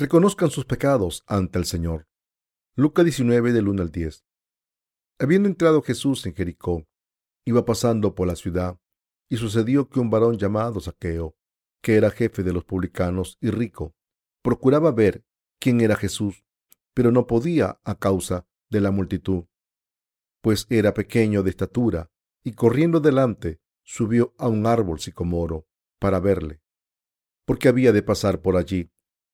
[0.00, 2.08] reconozcan sus pecados ante el Señor.
[2.74, 4.24] Lucas 19 del 1 al 10.
[5.18, 6.86] Habiendo entrado Jesús en Jericó,
[7.44, 8.78] iba pasando por la ciudad,
[9.28, 11.36] y sucedió que un varón llamado Saqueo,
[11.82, 13.94] que era jefe de los publicanos y rico,
[14.42, 15.24] procuraba ver
[15.60, 16.44] quién era Jesús,
[16.94, 19.44] pero no podía a causa de la multitud,
[20.40, 22.10] pues era pequeño de estatura,
[22.42, 25.66] y corriendo delante subió a un árbol sicomoro
[25.98, 26.62] para verle,
[27.44, 28.90] porque había de pasar por allí.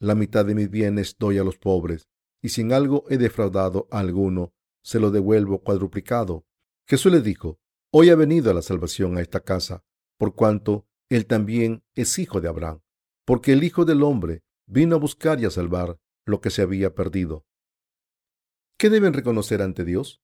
[0.00, 2.08] la mitad de mis bienes doy a los pobres,
[2.40, 6.46] y si en algo he defraudado a alguno, se lo devuelvo cuadruplicado.
[6.86, 7.58] Jesús le dijo,
[7.90, 9.82] Hoy ha venido la salvación a esta casa,
[10.18, 12.80] por cuanto él también es hijo de Abraham,
[13.24, 16.94] porque el Hijo del Hombre vino a buscar y a salvar lo que se había
[16.94, 17.46] perdido.
[18.78, 20.20] ¿Qué deben reconocer ante Dios?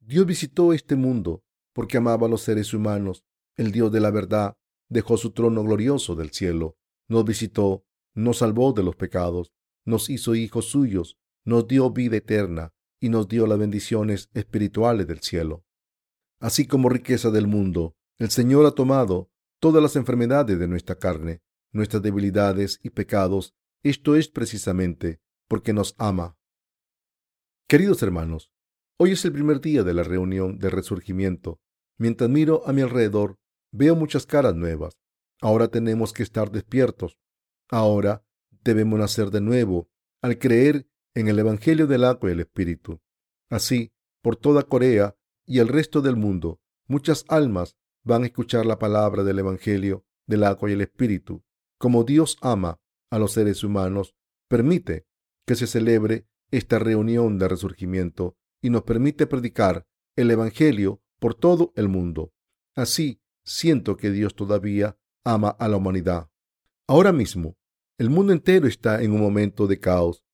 [0.00, 3.24] Dios visitó este mundo porque amaba a los seres humanos.
[3.56, 4.56] El Dios de la verdad
[4.88, 6.76] dejó su trono glorioso del cielo,
[7.08, 7.84] nos visitó,
[8.22, 9.52] nos salvó de los pecados,
[9.84, 15.20] nos hizo hijos suyos, nos dio vida eterna y nos dio las bendiciones espirituales del
[15.20, 15.64] cielo.
[16.40, 21.42] Así como riqueza del mundo, el Señor ha tomado todas las enfermedades de nuestra carne,
[21.72, 23.54] nuestras debilidades y pecados.
[23.82, 26.36] Esto es precisamente porque nos ama.
[27.68, 28.50] Queridos hermanos,
[28.98, 31.60] hoy es el primer día de la reunión de resurgimiento.
[31.98, 33.36] Mientras miro a mi alrededor,
[33.72, 34.98] veo muchas caras nuevas.
[35.40, 37.16] Ahora tenemos que estar despiertos.
[37.68, 38.24] Ahora
[38.64, 39.90] debemos nacer de nuevo
[40.22, 43.00] al creer en el Evangelio del agua y el Espíritu.
[43.50, 43.92] Así,
[44.22, 49.24] por toda Corea y el resto del mundo, muchas almas van a escuchar la palabra
[49.24, 51.44] del Evangelio del agua y el Espíritu.
[51.78, 52.80] Como Dios ama
[53.10, 54.14] a los seres humanos,
[54.48, 55.06] permite
[55.46, 59.86] que se celebre esta reunión de resurgimiento y nos permite predicar
[60.16, 62.32] el Evangelio por todo el mundo.
[62.74, 66.30] Así, siento que Dios todavía ama a la humanidad.
[66.90, 67.58] Ahora mismo,
[67.98, 70.24] el mundo entero está en un momento de caos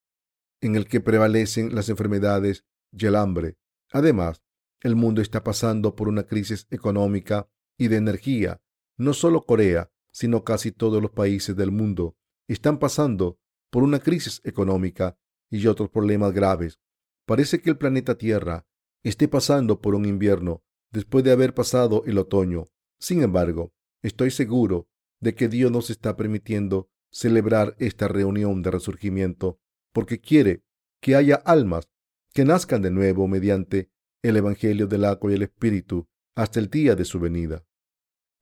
[0.60, 3.56] en el que prevalecen las enfermedades y el hambre.
[3.90, 4.40] Además,
[4.80, 8.62] el mundo está pasando por una crisis económica y de energía.
[8.96, 12.16] No solo Corea, sino casi todos los países del mundo
[12.46, 15.18] están pasando por una crisis económica
[15.50, 16.78] y otros problemas graves.
[17.26, 18.64] Parece que el planeta Tierra
[19.02, 20.62] esté pasando por un invierno
[20.92, 22.66] después de haber pasado el otoño.
[23.00, 23.72] Sin embargo,
[24.02, 24.88] estoy seguro
[25.24, 29.58] de que Dios nos está permitiendo celebrar esta reunión de resurgimiento
[29.92, 30.62] porque quiere
[31.00, 31.88] que haya almas
[32.34, 33.90] que nazcan de nuevo mediante
[34.22, 37.64] el Evangelio del agua y el Espíritu hasta el día de su venida.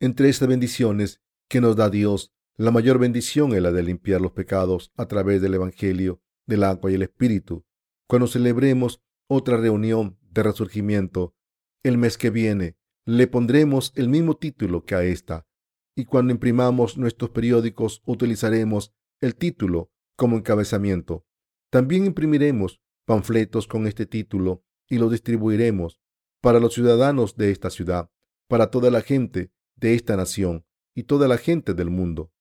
[0.01, 4.33] Entre estas bendiciones que nos da Dios, la mayor bendición es la de limpiar los
[4.33, 7.65] pecados a través del Evangelio del agua y el Espíritu.
[8.09, 11.37] Cuando celebremos otra reunión de resurgimiento
[11.85, 15.47] el mes que viene, le pondremos el mismo título que a esta,
[15.95, 21.27] y cuando imprimamos nuestros periódicos utilizaremos el título como encabezamiento.
[21.71, 26.01] También imprimiremos panfletos con este título y los distribuiremos
[26.41, 28.11] para los ciudadanos de esta ciudad,
[28.49, 32.33] para toda la gente de esta nación y toda la gente del mundo.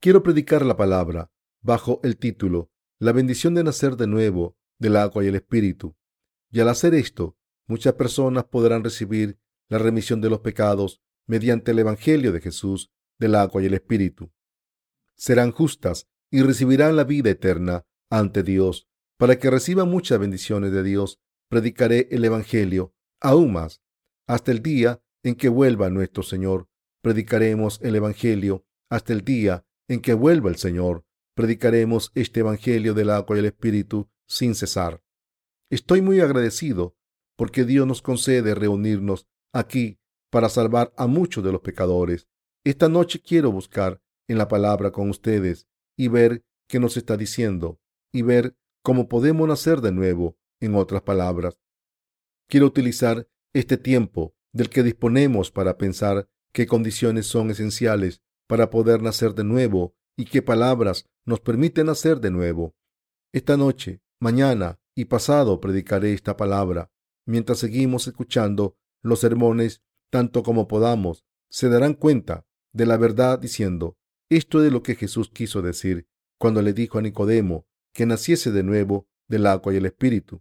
[0.00, 1.30] Quiero predicar la palabra
[1.60, 5.96] bajo el título La bendición de nacer de nuevo del agua y el espíritu.
[6.50, 9.38] Y al hacer esto, muchas personas podrán recibir
[9.68, 14.32] la remisión de los pecados mediante el Evangelio de Jesús del agua y el espíritu.
[15.16, 18.88] Serán justas y recibirán la vida eterna ante Dios.
[19.16, 23.80] Para que reciba muchas bendiciones de Dios, predicaré el Evangelio aún más,
[24.26, 26.68] hasta el día en que vuelva nuestro Señor.
[27.02, 31.04] Predicaremos el Evangelio hasta el día en que vuelva el Señor.
[31.34, 35.02] Predicaremos este Evangelio del agua y el Espíritu sin cesar.
[35.70, 36.96] Estoy muy agradecido
[37.36, 39.98] porque Dios nos concede reunirnos aquí
[40.34, 42.26] para salvar a muchos de los pecadores.
[42.64, 47.78] Esta noche quiero buscar en la palabra con ustedes y ver qué nos está diciendo
[48.12, 51.56] y ver cómo podemos nacer de nuevo, en otras palabras.
[52.48, 59.02] Quiero utilizar este tiempo del que disponemos para pensar qué condiciones son esenciales para poder
[59.02, 62.74] nacer de nuevo y qué palabras nos permiten nacer de nuevo.
[63.32, 66.90] Esta noche, mañana y pasado predicaré esta palabra.
[67.24, 73.98] Mientras seguimos escuchando los sermones tanto como podamos, se darán cuenta de la verdad diciendo,
[74.28, 76.06] esto es lo que Jesús quiso decir
[76.38, 80.40] cuando le dijo a Nicodemo que naciese de nuevo del agua y el espíritu.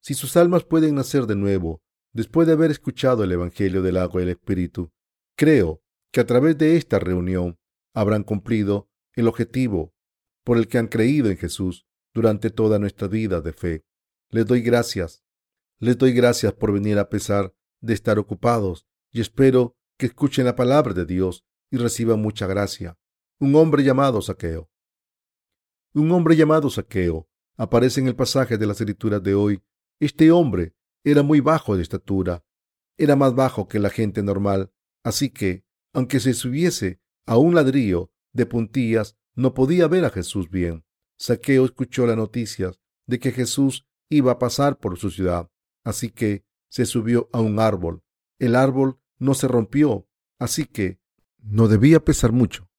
[0.00, 4.22] Si sus almas pueden nacer de nuevo después de haber escuchado el Evangelio del agua
[4.22, 4.90] y el espíritu,
[5.36, 7.60] creo que a través de esta reunión
[7.94, 9.94] habrán cumplido el objetivo
[10.42, 13.84] por el que han creído en Jesús durante toda nuestra vida de fe.
[14.30, 15.22] Les doy gracias.
[15.78, 20.56] Les doy gracias por venir a pesar de estar ocupados y espero que escuchen la
[20.56, 22.98] palabra de Dios y reciban mucha gracia.
[23.40, 24.70] Un hombre llamado Saqueo.
[25.94, 29.62] Un hombre llamado Saqueo aparece en el pasaje de las escrituras de hoy.
[30.00, 32.44] Este hombre era muy bajo de estatura,
[32.96, 34.72] era más bajo que la gente normal,
[35.04, 40.50] así que, aunque se subiese a un ladrillo de puntillas, no podía ver a Jesús
[40.50, 40.84] bien.
[41.18, 45.50] Saqueo escuchó las noticias de que Jesús iba a pasar por su ciudad,
[45.84, 48.02] así que se subió a un árbol.
[48.38, 51.00] El árbol no se rompió, así que
[51.38, 52.70] no debía pesar mucho.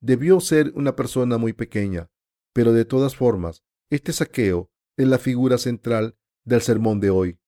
[0.00, 2.10] Debió ser una persona muy pequeña,
[2.52, 7.38] pero de todas formas, este saqueo es la figura central del sermón de hoy.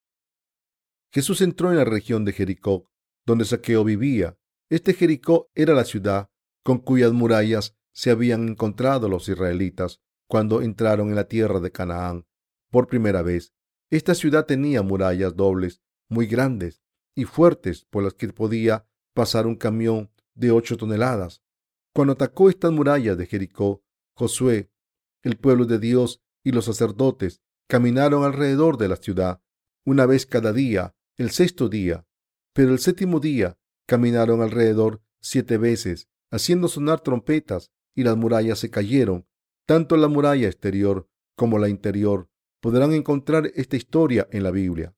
[1.12, 2.90] Jesús entró en la región de Jericó,
[3.24, 4.36] donde Saqueo vivía.
[4.68, 6.30] Este Jericó era la ciudad
[6.64, 12.26] con cuyas murallas se habían encontrado los israelitas cuando entraron en la tierra de Canaán
[12.70, 13.54] por primera vez.
[13.90, 15.82] Esta ciudad tenía murallas dobles
[16.14, 16.80] muy grandes
[17.14, 21.42] y fuertes por las que podía pasar un camión de ocho toneladas.
[21.92, 23.84] Cuando atacó estas murallas de Jericó,
[24.14, 24.70] Josué,
[25.22, 29.42] el pueblo de Dios y los sacerdotes caminaron alrededor de la ciudad
[29.84, 32.06] una vez cada día, el sexto día.
[32.54, 38.70] Pero el séptimo día caminaron alrededor siete veces, haciendo sonar trompetas, y las murallas se
[38.70, 39.26] cayeron.
[39.66, 42.28] Tanto la muralla exterior como la interior
[42.60, 44.94] podrán encontrar esta historia en la Biblia.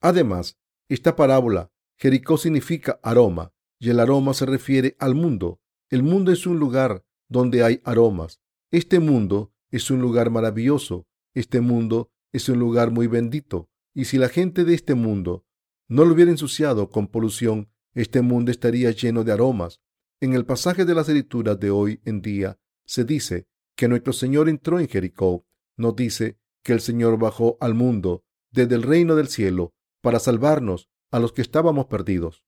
[0.00, 0.58] Además,
[0.88, 5.60] esta parábola, Jericó significa aroma, y el aroma se refiere al mundo.
[5.90, 8.40] El mundo es un lugar donde hay aromas.
[8.70, 11.06] Este mundo es un lugar maravilloso.
[11.34, 13.68] Este mundo es un lugar muy bendito.
[13.94, 15.44] Y si la gente de este mundo
[15.88, 19.80] no lo hubiera ensuciado con polución, este mundo estaría lleno de aromas.
[20.20, 24.48] En el pasaje de las escrituras de hoy en día se dice que nuestro Señor
[24.48, 25.46] entró en Jericó.
[25.76, 30.88] No dice que el Señor bajó al mundo desde el reino del cielo para salvarnos
[31.10, 32.44] a los que estábamos perdidos.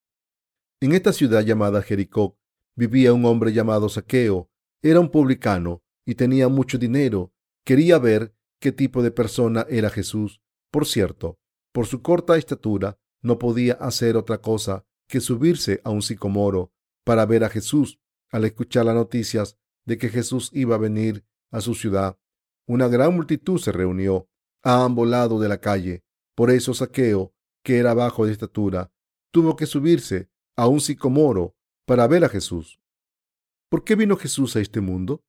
[0.81, 2.38] En esta ciudad llamada Jericó
[2.75, 4.50] vivía un hombre llamado Saqueo.
[4.82, 7.32] Era un publicano y tenía mucho dinero.
[7.64, 10.43] Quería ver qué tipo de persona era Jesús.
[10.70, 11.38] Por cierto,
[11.72, 16.72] por su corta estatura, no podía hacer otra cosa que subirse a un sicomoro
[17.04, 18.00] para ver a Jesús.
[18.31, 22.19] Al escuchar las noticias de que Jesús iba a venir a su ciudad,
[22.66, 24.28] una gran multitud se reunió
[24.62, 26.02] a ambos lados de la calle.
[26.34, 28.93] Por eso Saqueo que era bajo de estatura,
[29.31, 31.56] tuvo que subirse a un sicomoro
[31.87, 32.81] para ver a Jesús.
[33.69, 35.25] ¿Por qué vino Jesús a este mundo?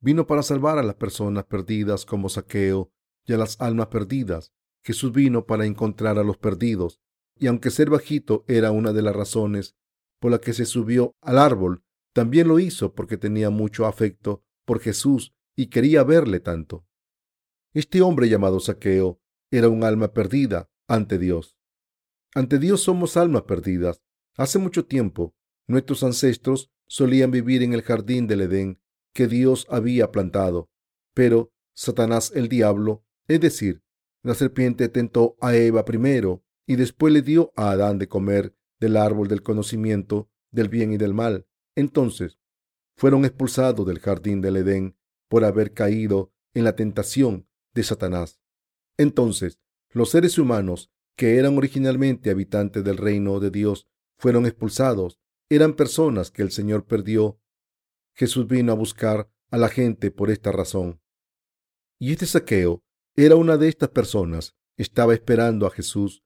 [0.00, 2.92] Vino para salvar a las personas perdidas como Saqueo
[3.24, 4.52] y a las almas perdidas.
[4.84, 7.00] Jesús vino para encontrar a los perdidos,
[7.38, 9.74] y aunque ser bajito era una de las razones
[10.20, 14.80] por la que se subió al árbol, también lo hizo porque tenía mucho afecto por
[14.80, 16.86] Jesús y quería verle tanto.
[17.74, 21.55] Este hombre llamado Saqueo era un alma perdida ante Dios.
[22.36, 24.02] Ante Dios somos almas perdidas.
[24.36, 25.34] Hace mucho tiempo,
[25.66, 28.78] nuestros ancestros solían vivir en el jardín del Edén
[29.14, 30.68] que Dios había plantado.
[31.14, 33.82] Pero Satanás el diablo, es decir,
[34.22, 38.98] la serpiente tentó a Eva primero y después le dio a Adán de comer del
[38.98, 41.46] árbol del conocimiento del bien y del mal.
[41.74, 42.38] Entonces,
[42.98, 44.98] fueron expulsados del jardín del Edén
[45.30, 48.42] por haber caído en la tentación de Satanás.
[48.98, 55.18] Entonces, los seres humanos que eran originalmente habitantes del reino de Dios, fueron expulsados.
[55.48, 57.40] Eran personas que el Señor perdió.
[58.14, 61.00] Jesús vino a buscar a la gente por esta razón.
[61.98, 62.82] Y este saqueo
[63.14, 64.56] era una de estas personas.
[64.76, 66.22] Estaba esperando a Jesús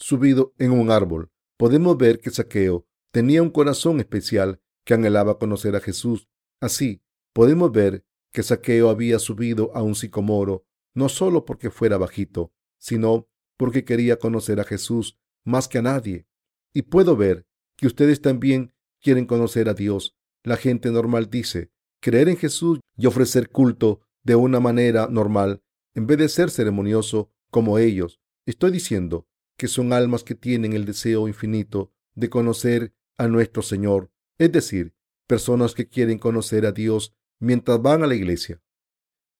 [0.00, 1.30] subido en un árbol.
[1.58, 6.28] Podemos ver que Saqueo tenía un corazón especial que anhelaba conocer a Jesús.
[6.60, 7.02] Así,
[7.34, 13.28] podemos ver que Saqueo había subido a un sicomoro no solo porque fuera bajito, sino
[13.60, 16.26] porque quería conocer a Jesús más que a nadie.
[16.72, 17.44] Y puedo ver
[17.76, 20.16] que ustedes también quieren conocer a Dios.
[20.42, 25.62] La gente normal dice creer en Jesús y ofrecer culto de una manera normal
[25.94, 28.18] en vez de ser ceremonioso como ellos.
[28.46, 34.10] Estoy diciendo que son almas que tienen el deseo infinito de conocer a nuestro Señor,
[34.38, 34.94] es decir,
[35.26, 38.62] personas que quieren conocer a Dios mientras van a la iglesia,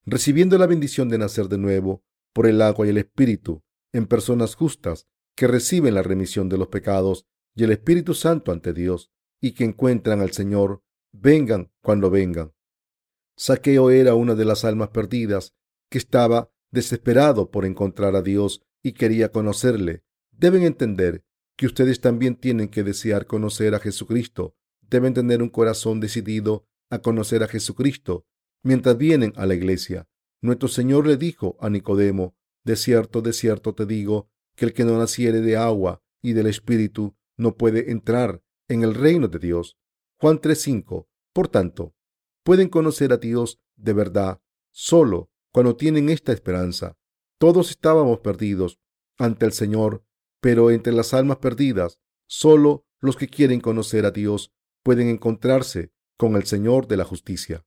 [0.05, 3.63] recibiendo la bendición de nacer de nuevo por el agua y el Espíritu
[3.93, 8.73] en personas justas que reciben la remisión de los pecados y el Espíritu Santo ante
[8.73, 12.53] Dios y que encuentran al Señor, vengan cuando vengan.
[13.35, 15.55] Saqueo era una de las almas perdidas
[15.89, 20.03] que estaba desesperado por encontrar a Dios y quería conocerle.
[20.31, 21.25] Deben entender
[21.57, 24.55] que ustedes también tienen que desear conocer a Jesucristo.
[24.81, 28.25] Deben tener un corazón decidido a conocer a Jesucristo
[28.63, 30.07] mientras vienen a la iglesia.
[30.41, 34.85] Nuestro Señor le dijo a Nicodemo, de cierto, de cierto te digo, que el que
[34.85, 39.77] no naciere de agua y del Espíritu no puede entrar en el reino de Dios.
[40.19, 41.07] Juan 3:5.
[41.33, 41.95] Por tanto,
[42.43, 44.41] pueden conocer a Dios de verdad
[44.71, 46.97] solo cuando tienen esta esperanza.
[47.37, 48.79] Todos estábamos perdidos
[49.17, 50.03] ante el Señor,
[50.39, 54.53] pero entre las almas perdidas, solo los que quieren conocer a Dios
[54.83, 57.65] pueden encontrarse con el Señor de la justicia.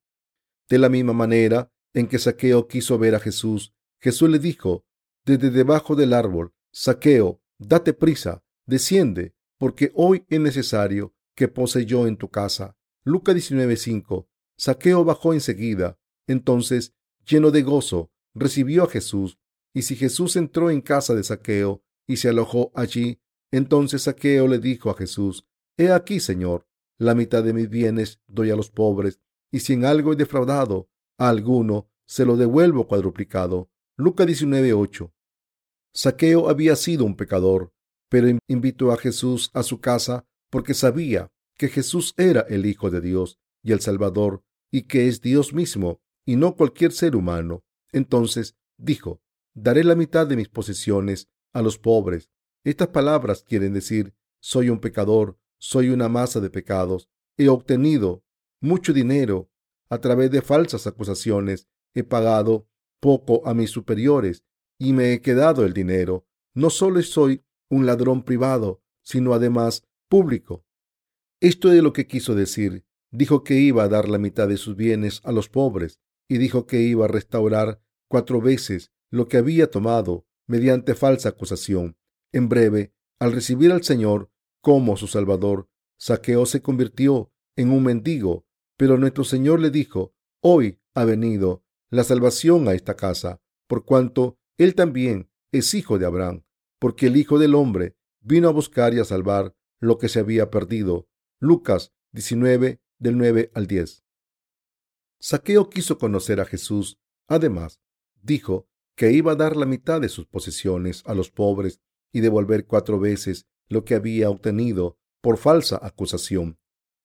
[0.68, 3.74] De la misma manera en que Saqueo quiso ver a Jesús,
[4.04, 4.84] Jesús le dijo
[5.24, 12.06] desde debajo del árbol, Saqueo, date prisa, desciende, porque hoy es necesario que pose yo
[12.06, 12.76] en tu casa.
[13.02, 14.28] Lucas 19:5.
[14.58, 15.98] Saqueo bajó enseguida.
[16.26, 16.92] Entonces,
[17.24, 19.38] lleno de gozo, recibió a Jesús.
[19.72, 24.58] Y si Jesús entró en casa de Saqueo y se alojó allí, entonces Saqueo le
[24.58, 25.46] dijo a Jesús,
[25.78, 26.66] He aquí, Señor,
[26.98, 29.18] la mitad de mis bienes doy a los pobres,
[29.50, 33.70] y si en algo he defraudado a alguno, se lo devuelvo cuadruplicado.
[33.96, 35.12] Lucas 19:8.
[35.92, 37.72] Saqueo había sido un pecador,
[38.08, 43.00] pero invitó a Jesús a su casa porque sabía que Jesús era el Hijo de
[43.00, 47.62] Dios y el Salvador, y que es Dios mismo, y no cualquier ser humano.
[47.92, 49.20] Entonces dijo,
[49.54, 52.30] daré la mitad de mis posesiones a los pobres.
[52.64, 58.24] Estas palabras quieren decir, soy un pecador, soy una masa de pecados, he obtenido
[58.60, 59.48] mucho dinero
[59.88, 62.66] a través de falsas acusaciones, he pagado
[63.04, 64.44] poco a mis superiores
[64.78, 66.26] y me he quedado el dinero.
[66.54, 70.64] No solo soy un ladrón privado, sino además público.
[71.38, 72.86] Esto es lo que quiso decir.
[73.10, 76.66] Dijo que iba a dar la mitad de sus bienes a los pobres y dijo
[76.66, 81.98] que iba a restaurar cuatro veces lo que había tomado mediante falsa acusación.
[82.32, 84.30] En breve, al recibir al Señor
[84.62, 85.68] como su Salvador,
[85.98, 88.46] Saqueo se convirtió en un mendigo,
[88.78, 91.63] pero nuestro Señor le dijo, hoy ha venido
[91.94, 96.42] la salvación a esta casa, por cuanto él también es hijo de Abraham,
[96.80, 100.50] porque el Hijo del Hombre vino a buscar y a salvar lo que se había
[100.50, 101.06] perdido.
[101.38, 104.04] Lucas 19, del 9 al 10.
[105.20, 106.98] Saqueo quiso conocer a Jesús.
[107.28, 107.80] Además,
[108.20, 111.80] dijo que iba a dar la mitad de sus posesiones a los pobres
[112.12, 116.58] y devolver cuatro veces lo que había obtenido por falsa acusación.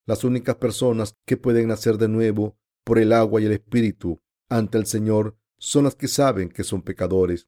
[0.07, 4.19] Las únicas personas que pueden nacer de nuevo por el agua y el espíritu
[4.49, 7.47] ante el Señor son las que saben que son pecadores.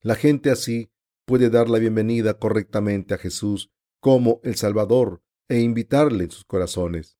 [0.00, 0.90] La gente así
[1.24, 7.18] puede dar la bienvenida correctamente a Jesús como el Salvador e invitarle en sus corazones.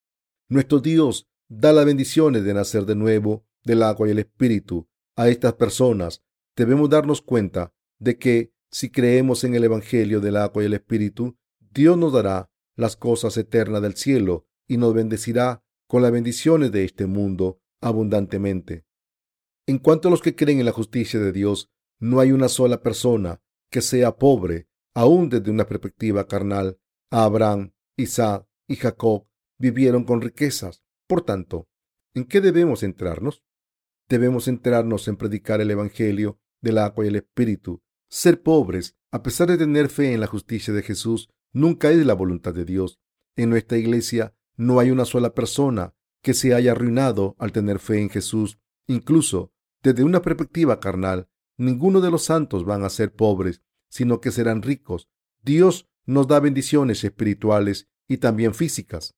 [0.48, 5.28] Nuestro Dios da las bendiciones de nacer de nuevo del agua y el Espíritu a
[5.28, 6.22] estas personas.
[6.56, 11.36] Debemos darnos cuenta de que si creemos en el Evangelio del agua y el Espíritu,
[11.58, 16.84] Dios nos dará las cosas eternas del cielo y nos bendecirá con las bendiciones de
[16.84, 18.87] este mundo abundantemente.
[19.68, 21.70] En cuanto a los que creen en la justicia de Dios,
[22.00, 26.80] no hay una sola persona que sea pobre, aún desde una perspectiva carnal.
[27.10, 29.26] Abraham, Isaac y Jacob
[29.58, 30.82] vivieron con riquezas.
[31.06, 31.68] Por tanto,
[32.14, 33.44] ¿en qué debemos centrarnos?
[34.08, 37.82] Debemos centrarnos en predicar el Evangelio del agua y el Espíritu.
[38.08, 42.14] Ser pobres, a pesar de tener fe en la justicia de Jesús, nunca es la
[42.14, 43.00] voluntad de Dios.
[43.36, 48.00] En nuestra iglesia no hay una sola persona que se haya arruinado al tener fe
[48.00, 48.58] en Jesús.
[48.86, 54.30] Incluso desde una perspectiva carnal, ninguno de los santos van a ser pobres, sino que
[54.30, 55.08] serán ricos.
[55.42, 59.14] Dios nos da bendiciones espirituales y también físicas.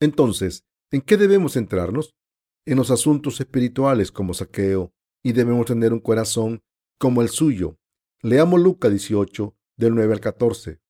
[0.00, 2.14] Entonces, ¿en qué debemos centrarnos?
[2.64, 6.62] En los asuntos espirituales como saqueo, y debemos tener un corazón
[6.98, 7.78] como el suyo.
[8.22, 10.80] Leamos Lucas 18, del 9 al 14.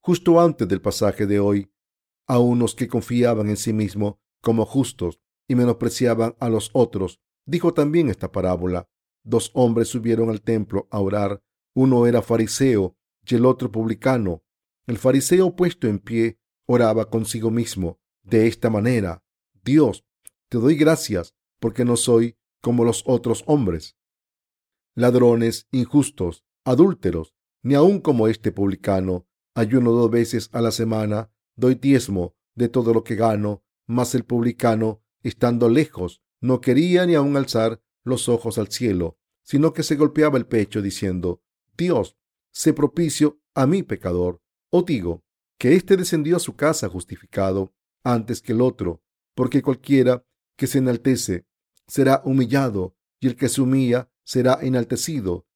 [0.00, 1.72] Justo antes del pasaje de hoy,
[2.26, 7.72] a unos que confiaban en sí mismos como justos y menospreciaban a los otros, Dijo
[7.72, 8.86] también esta parábola.
[9.24, 11.42] Dos hombres subieron al templo a orar.
[11.74, 12.94] Uno era fariseo
[13.26, 14.42] y el otro publicano.
[14.86, 19.24] El fariseo puesto en pie oraba consigo mismo de esta manera.
[19.64, 20.04] Dios,
[20.50, 23.96] te doy gracias porque no soy como los otros hombres,
[24.94, 29.26] ladrones, injustos, adúlteros, ni aun como este publicano.
[29.54, 34.24] Ayuno dos veces a la semana, doy diezmo de todo lo que gano, mas el
[34.24, 39.96] publicano, estando lejos, no quería ni aun alzar los ojos al cielo, sino que se
[39.96, 41.42] golpeaba el pecho diciendo,
[41.76, 42.16] Dios,
[42.52, 44.42] sé propicio a mi pecador.
[44.70, 45.24] O digo,
[45.58, 49.02] que éste descendió a su casa justificado antes que el otro,
[49.34, 50.24] porque cualquiera
[50.56, 51.46] que se enaltece
[51.86, 55.46] será humillado y el que se humilla será enaltecido.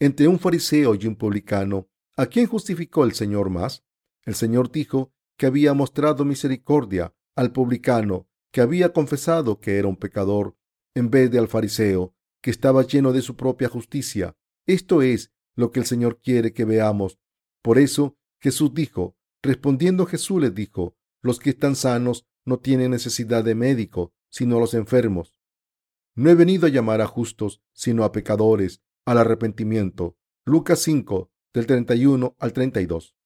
[0.00, 3.84] Entre un fariseo y un publicano, ¿a quién justificó el Señor más?
[4.24, 9.96] El Señor dijo que había mostrado misericordia al publicano que había confesado que era un
[9.96, 10.56] pecador,
[10.94, 14.36] en vez de al fariseo que estaba lleno de su propia justicia.
[14.64, 17.18] Esto es lo que el Señor quiere que veamos.
[17.62, 23.42] Por eso Jesús dijo, respondiendo Jesús les dijo, los que están sanos no tienen necesidad
[23.42, 25.34] de médico, sino los enfermos.
[26.14, 30.16] No he venido a llamar a justos, sino a pecadores, al arrepentimiento.
[30.44, 33.16] Lucas 5, del 31 al 32.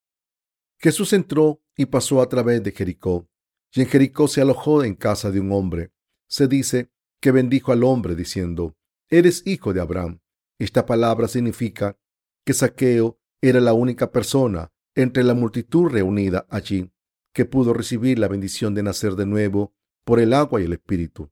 [0.79, 3.28] Jesús entró y pasó a través de Jericó,
[3.73, 5.91] y en Jericó se alojó en casa de un hombre.
[6.27, 8.75] Se dice que bendijo al hombre diciendo,
[9.09, 10.19] Eres hijo de Abraham.
[10.59, 11.97] Esta palabra significa
[12.45, 16.91] que Saqueo era la única persona entre la multitud reunida allí
[17.33, 19.73] que pudo recibir la bendición de nacer de nuevo
[20.03, 21.31] por el agua y el espíritu.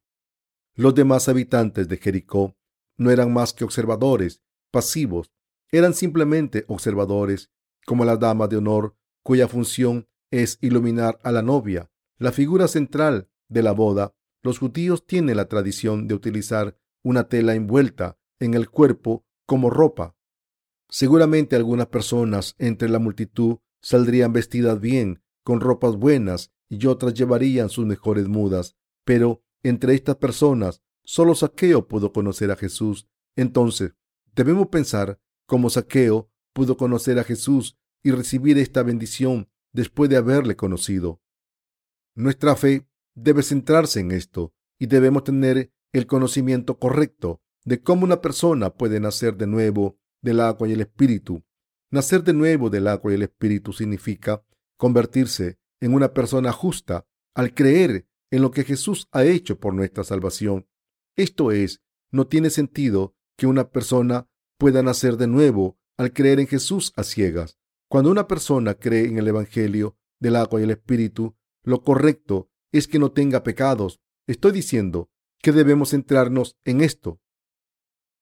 [0.75, 2.55] Los demás habitantes de Jericó
[2.97, 4.41] no eran más que observadores
[4.71, 5.31] pasivos,
[5.71, 7.51] eran simplemente observadores,
[7.85, 13.29] como la dama de honor cuya función es iluminar a la novia, la figura central
[13.47, 14.15] de la boda.
[14.43, 20.15] Los judíos tienen la tradición de utilizar una tela envuelta en el cuerpo como ropa.
[20.89, 27.69] Seguramente algunas personas entre la multitud saldrían vestidas bien, con ropas buenas, y otras llevarían
[27.69, 33.07] sus mejores mudas, pero entre estas personas, solo Saqueo pudo conocer a Jesús.
[33.35, 33.93] Entonces,
[34.35, 40.55] debemos pensar cómo Saqueo pudo conocer a Jesús y recibir esta bendición después de haberle
[40.55, 41.21] conocido.
[42.17, 42.83] Nuestra fe
[43.13, 48.99] debe centrarse en esto y debemos tener el conocimiento correcto de cómo una persona puede
[48.99, 51.43] nacer de nuevo del agua y el espíritu.
[51.91, 54.43] Nacer de nuevo del agua y el espíritu significa
[54.77, 60.03] convertirse en una persona justa al creer en lo que Jesús ha hecho por nuestra
[60.03, 60.67] salvación.
[61.15, 66.47] Esto es, no tiene sentido que una persona pueda nacer de nuevo al creer en
[66.47, 67.59] Jesús a ciegas.
[67.87, 71.36] Cuando una persona cree en el Evangelio del agua y el Espíritu,
[71.67, 73.99] lo correcto es que no tenga pecados.
[74.25, 77.19] Estoy diciendo que debemos centrarnos en esto.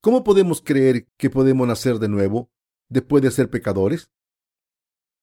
[0.02, 2.52] ¿Cómo podemos creer que podemos nacer de nuevo
[2.90, 4.12] después de ser pecadores?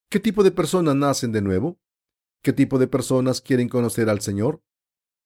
[0.08, 1.80] ¿Qué tipo de personas nacen de nuevo?
[2.44, 4.62] ¿Qué tipo de personas quieren conocer al Señor?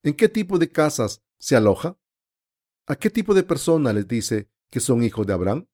[0.03, 1.99] ¿En qué tipo de casas se aloja?
[2.87, 5.69] ¿A qué tipo de persona les dice que son hijos de Abraham?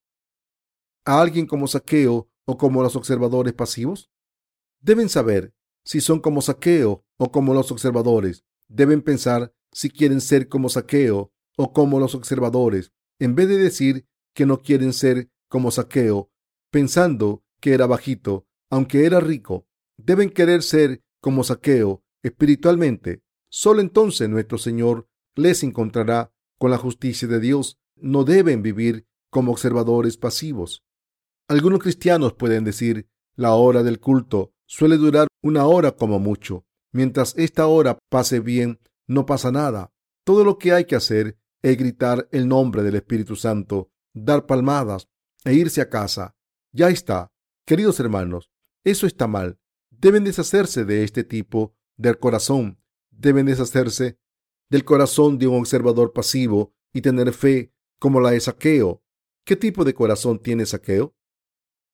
[1.05, 4.11] ¿A alguien como Saqueo o como los observadores pasivos?
[4.81, 8.45] Deben saber si son como Saqueo o como los observadores.
[8.69, 14.07] Deben pensar si quieren ser como Saqueo o como los observadores, en vez de decir
[14.35, 16.31] que no quieren ser como Saqueo,
[16.71, 19.67] pensando que era bajito, aunque era rico.
[19.99, 23.23] Deben querer ser como Saqueo espiritualmente
[23.55, 27.79] Solo entonces nuestro Señor les encontrará con la justicia de Dios.
[27.97, 30.83] No deben vivir como observadores pasivos.
[31.49, 36.65] Algunos cristianos pueden decir, la hora del culto suele durar una hora como mucho.
[36.93, 39.93] Mientras esta hora pase bien, no pasa nada.
[40.25, 45.09] Todo lo que hay que hacer es gritar el nombre del Espíritu Santo, dar palmadas
[45.45, 46.37] e irse a casa.
[46.73, 47.31] Ya está.
[47.67, 48.51] Queridos hermanos,
[48.85, 49.59] eso está mal.
[49.91, 52.79] Deben deshacerse de este tipo del corazón
[53.23, 54.19] deben deshacerse
[54.69, 59.03] del corazón de un observador pasivo y tener fe como la de Saqueo.
[59.45, 61.15] ¿Qué tipo de corazón tiene Saqueo?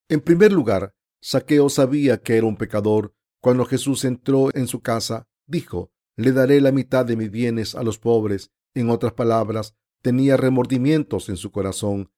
[0.08, 3.14] En primer lugar, Saqueo sabía que era un pecador.
[3.40, 7.82] Cuando Jesús entró en su casa, dijo, le daré la mitad de mis bienes a
[7.82, 8.50] los pobres.
[8.74, 12.12] En otras palabras, tenía remordimientos en su corazón.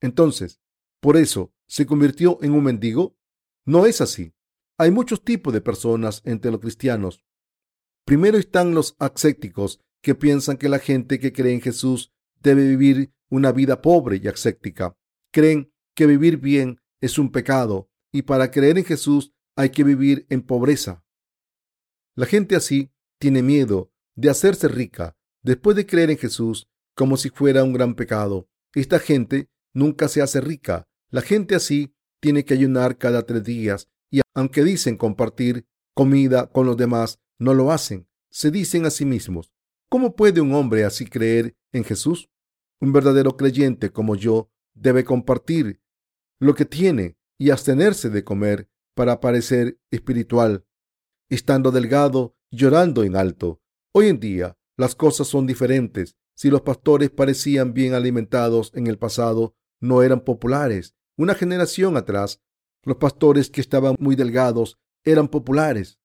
[0.00, 0.60] Entonces,
[1.00, 3.16] ¿por eso se convirtió en un mendigo?
[3.64, 4.34] No es así.
[4.78, 7.24] Hay muchos tipos de personas entre los cristianos.
[8.04, 13.14] Primero están los ascéticos, que piensan que la gente que cree en Jesús debe vivir
[13.30, 14.96] una vida pobre y ascética.
[15.32, 20.24] Creen que vivir bien es un pecado y para creer en Jesús hay que vivir
[20.30, 21.04] en pobreza.
[22.14, 27.30] La gente así tiene miedo de hacerse rica después de creer en Jesús como si
[27.30, 28.48] fuera un gran pecado.
[28.72, 30.86] Esta gente nunca se hace rica.
[31.10, 36.66] La gente así tiene que ayunar cada tres días y aunque dicen compartir comida con
[36.66, 38.06] los demás, no lo hacen.
[38.30, 39.52] Se dicen a sí mismos,
[39.88, 42.30] ¿cómo puede un hombre así creer en Jesús?
[42.80, 45.80] Un verdadero creyente como yo debe compartir
[46.38, 50.64] lo que tiene y abstenerse de comer para parecer espiritual,
[51.28, 53.60] estando delgado y llorando en alto.
[53.92, 56.16] Hoy en día las cosas son diferentes.
[56.36, 60.96] Si los pastores parecían bien alimentados en el pasado, no eran populares.
[61.16, 62.42] Una generación atrás,
[62.82, 66.00] los pastores que estaban muy delgados eran populares.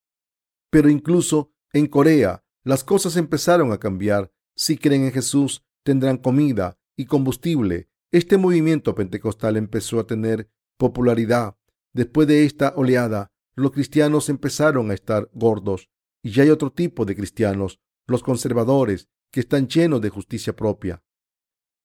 [0.69, 4.31] Pero incluso en Corea las cosas empezaron a cambiar.
[4.55, 7.89] Si creen en Jesús, tendrán comida y combustible.
[8.11, 11.57] Este movimiento pentecostal empezó a tener popularidad.
[11.93, 15.89] Después de esta oleada, los cristianos empezaron a estar gordos
[16.23, 21.03] y ya hay otro tipo de cristianos, los conservadores, que están llenos de justicia propia.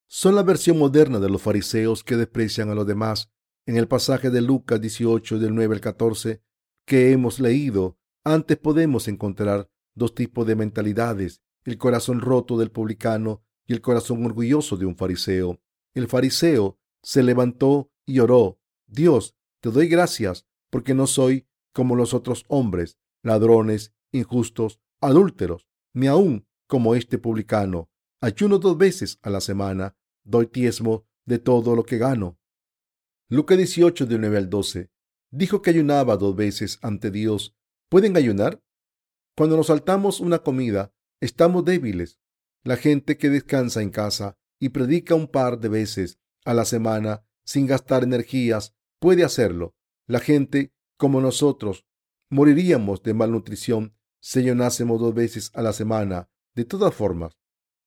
[0.06, 3.30] Son la versión moderna de los fariseos que desprecian a los demás.
[3.66, 6.42] En el pasaje de Lucas 18 del 9 al 14
[6.86, 13.42] que hemos leído, antes podemos encontrar dos tipos de mentalidades, el corazón roto del publicano
[13.66, 15.60] y el corazón orgulloso de un fariseo.
[15.94, 22.14] El fariseo se levantó y oró, Dios, te doy gracias porque no soy como los
[22.14, 27.90] otros hombres, ladrones, injustos, adúlteros, ni aun como este publicano.
[28.20, 32.38] Ayuno dos veces a la semana, doy tiesmo de todo lo que gano.
[33.28, 34.90] Lucas 18 de 9 al 12
[35.30, 37.56] dijo que ayunaba dos veces ante Dios.
[37.88, 38.62] ¿Pueden ayunar?
[39.36, 42.20] Cuando nos saltamos una comida, estamos débiles.
[42.62, 47.26] La gente que descansa en casa y predica un par de veces a la semana
[47.44, 49.74] sin gastar energías puede hacerlo.
[50.06, 51.86] La gente como nosotros
[52.30, 56.30] moriríamos de malnutrición si ayunásemos dos veces a la semana.
[56.54, 57.38] De todas formas,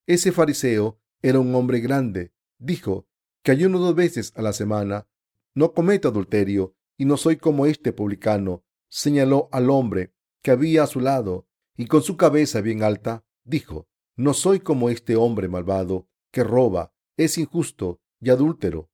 [0.05, 2.33] ese fariseo era un hombre grande.
[2.59, 3.07] Dijo
[3.43, 5.07] que ayuno dos veces a la semana.
[5.55, 8.63] No cometo adulterio y no soy como este publicano.
[8.89, 13.87] Señaló al hombre que había a su lado y con su cabeza bien alta dijo,
[14.15, 18.89] no soy como este hombre malvado que roba, es injusto y adúltero.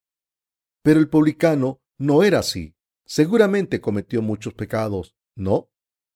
[0.84, 2.76] Pero el publicano no era así.
[3.06, 5.16] Seguramente cometió muchos pecados.
[5.36, 5.70] No,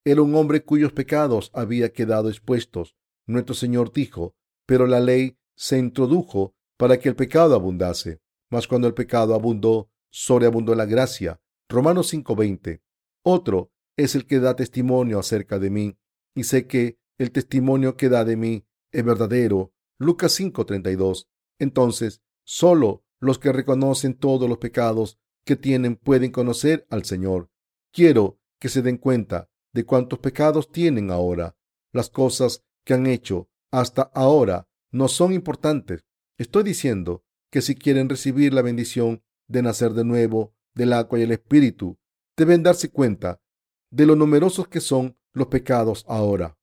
[0.06, 2.96] era un hombre cuyos pecados había quedado expuestos.
[3.26, 8.22] Nuestro Señor dijo, pero la ley se introdujo para que el pecado abundase.
[8.50, 11.42] Mas cuando el pecado abundó, sobreabundó la gracia.
[11.70, 12.82] Romanos 5:20.
[13.24, 15.98] Otro es el que da testimonio acerca de mí,
[16.36, 19.74] y sé que el testimonio que da de mí es verdadero.
[19.98, 21.28] Lucas 5:32.
[21.60, 27.50] Entonces, solo los que reconocen todos los pecados que tienen pueden conocer al Señor.
[27.92, 31.56] Quiero que se den cuenta de cuántos pecados tienen ahora.
[31.92, 36.06] Las cosas que han hecho hasta ahora no son importantes.
[36.38, 41.24] Estoy diciendo que si quieren recibir la bendición de nacer de nuevo del agua y
[41.24, 41.98] el espíritu,
[42.36, 43.42] deben darse cuenta
[43.90, 46.58] de lo numerosos que son los pecados ahora.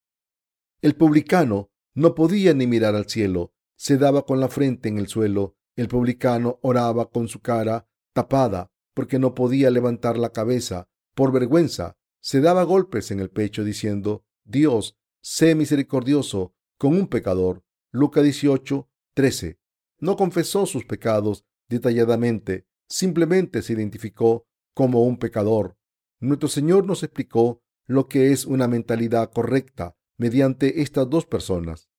[0.82, 5.08] El publicano no podía ni mirar al cielo, se daba con la frente en el
[5.08, 5.56] suelo.
[5.76, 11.96] El publicano oraba con su cara tapada porque no podía levantar la cabeza por vergüenza.
[12.20, 17.64] Se daba golpes en el pecho diciendo, Dios, sé misericordioso con un pecador.
[17.90, 19.58] Lucas 18, 13.
[19.98, 25.76] No confesó sus pecados detalladamente, simplemente se identificó como un pecador.
[26.20, 31.90] Nuestro Señor nos explicó lo que es una mentalidad correcta mediante estas dos personas.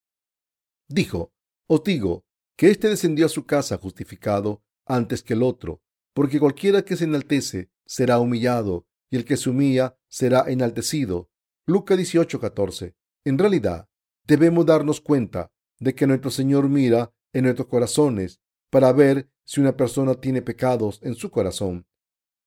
[0.87, 1.33] Dijo,
[1.67, 2.24] os digo
[2.55, 5.81] que éste descendió a su casa justificado antes que el otro,
[6.13, 11.29] porque cualquiera que se enaltece será humillado, y el que se humilla será enaltecido.
[11.65, 12.95] Lucas 18:14.
[13.25, 13.87] En realidad,
[14.25, 18.39] debemos darnos cuenta de que nuestro Señor mira en nuestros corazones
[18.69, 21.87] para ver si una persona tiene pecados en su corazón.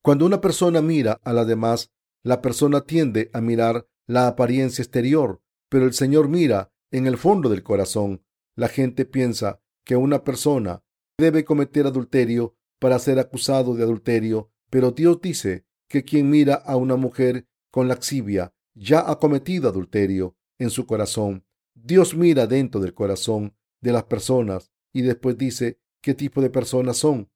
[0.02, 1.90] Cuando una persona mira a la demás,
[2.22, 7.48] la persona tiende a mirar la apariencia exterior, pero el Señor mira en el fondo
[7.48, 8.24] del corazón.
[8.56, 10.84] La gente piensa que una persona
[11.16, 16.76] debe cometer adulterio para ser acusado de adulterio, pero Dios dice que quien mira a
[16.76, 21.46] una mujer con laxivia ya ha cometido adulterio en su corazón.
[21.74, 26.98] Dios mira dentro del corazón de las personas y después dice qué tipo de personas
[26.98, 27.30] son.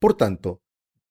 [0.00, 0.64] Por tanto,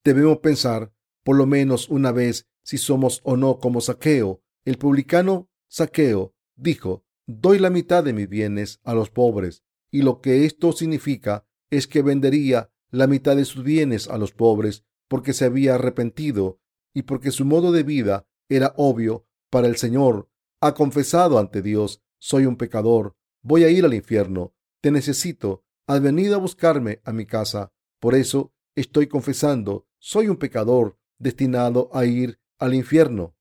[0.04, 0.94] debemos pensar
[1.24, 4.44] por lo menos una vez si somos o no como Saqueo.
[4.66, 10.22] El publicano Saqueo dijo, doy la mitad de mis bienes a los pobres, y lo
[10.22, 15.34] que esto significa es que vendería la mitad de sus bienes a los pobres porque
[15.34, 16.60] se había arrepentido
[16.96, 20.32] y porque su modo de vida era obvio para el Señor.
[20.62, 26.02] Ha confesado ante Dios, soy un pecador, voy a ir al infierno, te necesito, has
[26.02, 27.72] venido a buscarme a mi casa.
[28.00, 33.36] Por eso estoy confesando, soy un pecador destinado a ir al infierno.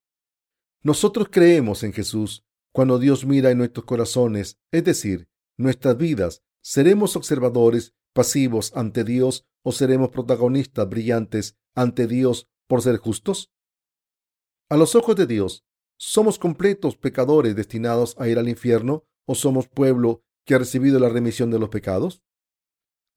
[0.83, 2.45] Nosotros creemos en Jesús.
[2.71, 9.45] Cuando Dios mira en nuestros corazones, es decir, nuestras vidas, seremos observadores pasivos ante Dios
[9.63, 13.51] o seremos protagonistas brillantes ante Dios por ser justos?
[14.69, 15.65] A los ojos de Dios,
[15.97, 21.09] ¿somos completos pecadores destinados a ir al infierno o somos pueblo que ha recibido la
[21.09, 22.23] remisión de los pecados?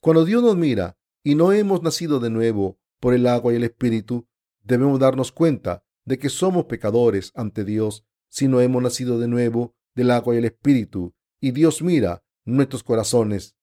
[0.01, 3.64] Cuando Dios nos mira y no hemos nacido de nuevo por el agua y el
[3.64, 4.29] Espíritu,
[4.62, 9.75] debemos darnos cuenta de que somos pecadores ante Dios si no hemos nacido de nuevo
[9.94, 13.54] del agua y el Espíritu, y Dios mira nuestros corazones.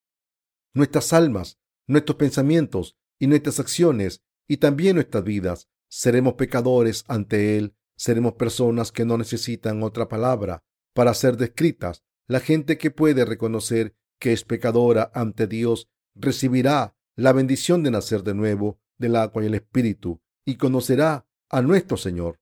[0.75, 5.69] nuestras almas, nuestros pensamientos y nuestras acciones y también nuestras vidas.
[5.87, 12.03] Seremos pecadores ante Él, seremos personas que no necesitan otra palabra para ser descritas.
[12.27, 18.23] La gente que puede reconocer que es pecadora ante Dios recibirá la bendición de nacer
[18.23, 22.39] de nuevo del agua y el Espíritu y conocerá a nuestro Señor.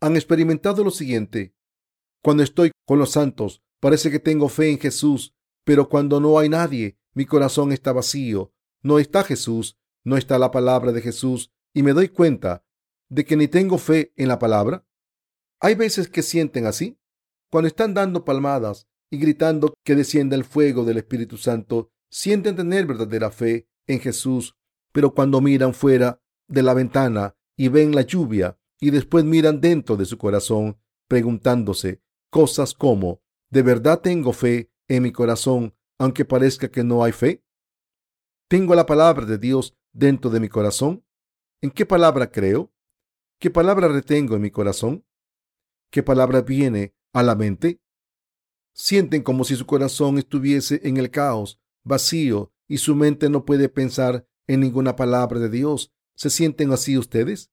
[0.00, 1.54] Han experimentado lo siguiente.
[2.22, 6.48] Cuando estoy con los santos, parece que tengo fe en Jesús, pero cuando no hay
[6.48, 8.54] nadie, mi corazón está vacío.
[8.80, 12.64] No está Jesús, no está la palabra de Jesús, y me doy cuenta
[13.08, 14.86] de que ni tengo fe en la palabra.
[15.60, 16.96] Hay veces que sienten así,
[17.50, 22.86] cuando están dando palmadas y gritando que descienda el fuego del Espíritu Santo, sienten tener
[22.86, 24.56] verdadera fe en Jesús,
[24.92, 29.96] pero cuando miran fuera de la ventana y ven la lluvia y después miran dentro
[29.96, 36.70] de su corazón preguntándose cosas como, ¿de verdad tengo fe en mi corazón aunque parezca
[36.70, 37.44] que no hay fe?
[38.48, 41.04] ¿Tengo la palabra de Dios dentro de mi corazón?
[41.60, 42.72] ¿En qué palabra creo?
[43.38, 45.04] ¿Qué palabra retengo en mi corazón?
[45.90, 47.80] ¿Qué palabra viene a la mente?
[48.74, 53.68] Sienten como si su corazón estuviese en el caos, vacío, y su mente no puede
[53.68, 55.92] pensar en ninguna palabra de Dios.
[56.16, 57.50] ¿Se sienten así ustedes?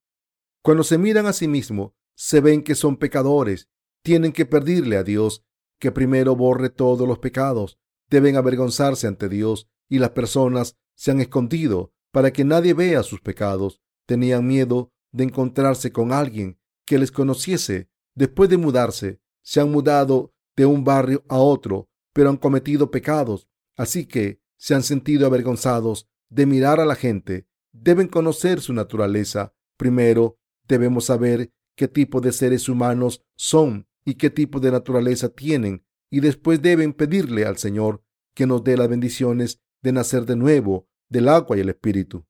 [0.64, 3.68] Cuando se miran a sí mismos, se ven que son pecadores,
[4.02, 5.44] tienen que pedirle a Dios
[5.80, 11.22] que primero borre todos los pecados, deben avergonzarse ante Dios y las personas se han
[11.22, 13.82] escondido para que nadie vea sus pecados.
[14.06, 17.90] Tenían miedo de encontrarse con alguien que les conociese.
[18.16, 23.48] Después de mudarse, se han mudado de un barrio a otro, pero han cometido pecados,
[23.78, 27.48] así que se han sentido avergonzados de mirar a la gente.
[27.72, 29.54] Deben conocer su naturaleza.
[29.78, 30.38] Primero,
[30.68, 36.22] debemos saber qué tipo de seres humanos son y qué tipo de naturaleza tienen, y
[36.22, 41.28] después deben pedirle al Señor que nos dé las bendiciones de nacer de nuevo del
[41.28, 42.26] agua y el Espíritu.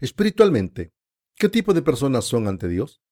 [0.00, 0.92] Espiritualmente,
[1.36, 3.02] ¿qué tipo de personas son ante Dios?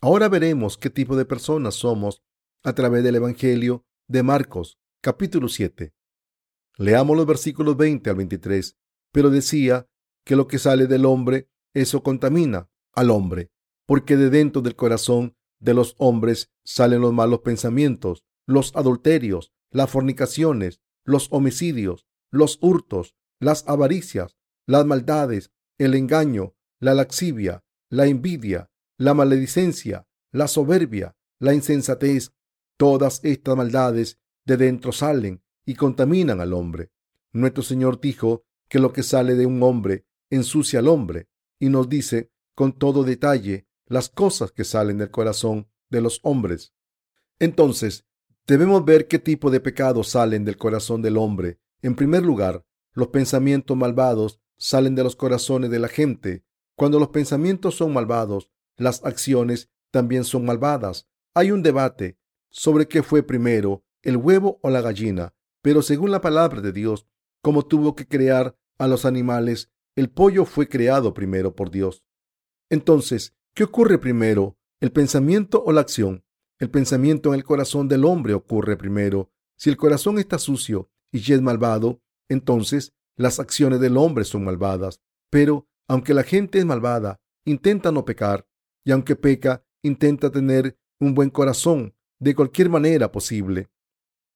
[0.00, 2.22] Ahora veremos qué tipo de personas somos
[2.64, 5.94] a través del Evangelio de Marcos, capítulo 7.
[6.76, 8.78] Leamos los versículos 20 al 23.
[9.12, 9.88] Pero decía
[10.24, 13.50] que lo que sale del hombre, eso contamina al hombre,
[13.86, 19.88] porque de dentro del corazón de los hombres salen los malos pensamientos, los adulterios, las
[19.88, 28.70] fornicaciones, los homicidios, los hurtos, las avaricias, las maldades, el engaño, la laxivia, la envidia,
[28.98, 32.32] la maledicencia, la soberbia, la insensatez.
[32.76, 36.90] Todas estas maldades de dentro salen y contaminan al hombre.
[37.32, 41.28] Nuestro Señor dijo que lo que sale de un hombre ensucia al hombre
[41.60, 46.74] y nos dice con todo detalle las cosas que salen del corazón de los hombres.
[47.38, 48.06] Entonces,
[48.46, 51.60] debemos ver qué tipo de pecados salen del corazón del hombre.
[51.82, 56.44] En primer lugar, los pensamientos malvados salen de los corazones de la gente.
[56.76, 61.08] Cuando los pensamientos son malvados, las acciones también son malvadas.
[61.34, 62.18] Hay un debate
[62.50, 67.06] sobre qué fue primero, el huevo o la gallina, pero según la palabra de Dios,
[67.40, 72.04] como tuvo que crear a los animales, el pollo fue creado primero por Dios.
[72.70, 76.24] Entonces, ¿qué ocurre primero, el pensamiento o la acción?
[76.58, 79.32] El pensamiento en el corazón del hombre ocurre primero.
[79.56, 85.00] Si el corazón está sucio y es malvado, entonces las acciones del hombre son malvadas.
[85.30, 88.46] Pero, aunque la gente es malvada, intenta no pecar,
[88.84, 93.68] y aunque peca, intenta tener un buen corazón de cualquier manera posible.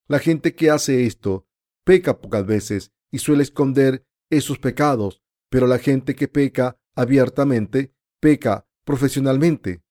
[0.07, 1.47] La gente que hace esto
[1.85, 8.66] peca pocas veces y suele esconder esos pecados, pero la gente que peca abiertamente peca
[8.87, 9.83] profesionalmente.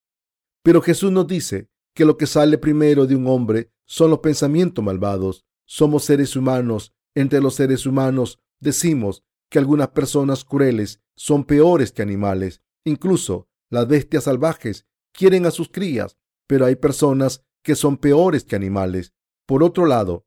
[0.65, 4.83] Pero Jesús nos dice que lo que sale primero de un hombre son los pensamientos
[4.83, 5.45] malvados.
[5.67, 6.95] Somos seres humanos.
[7.15, 12.63] Entre los seres humanos decimos que algunas personas crueles son peores que animales.
[12.85, 18.57] Incluso las bestias salvajes quieren a sus crías, pero hay personas que son peores que
[18.57, 19.13] animales.
[19.45, 20.27] Por otro lado,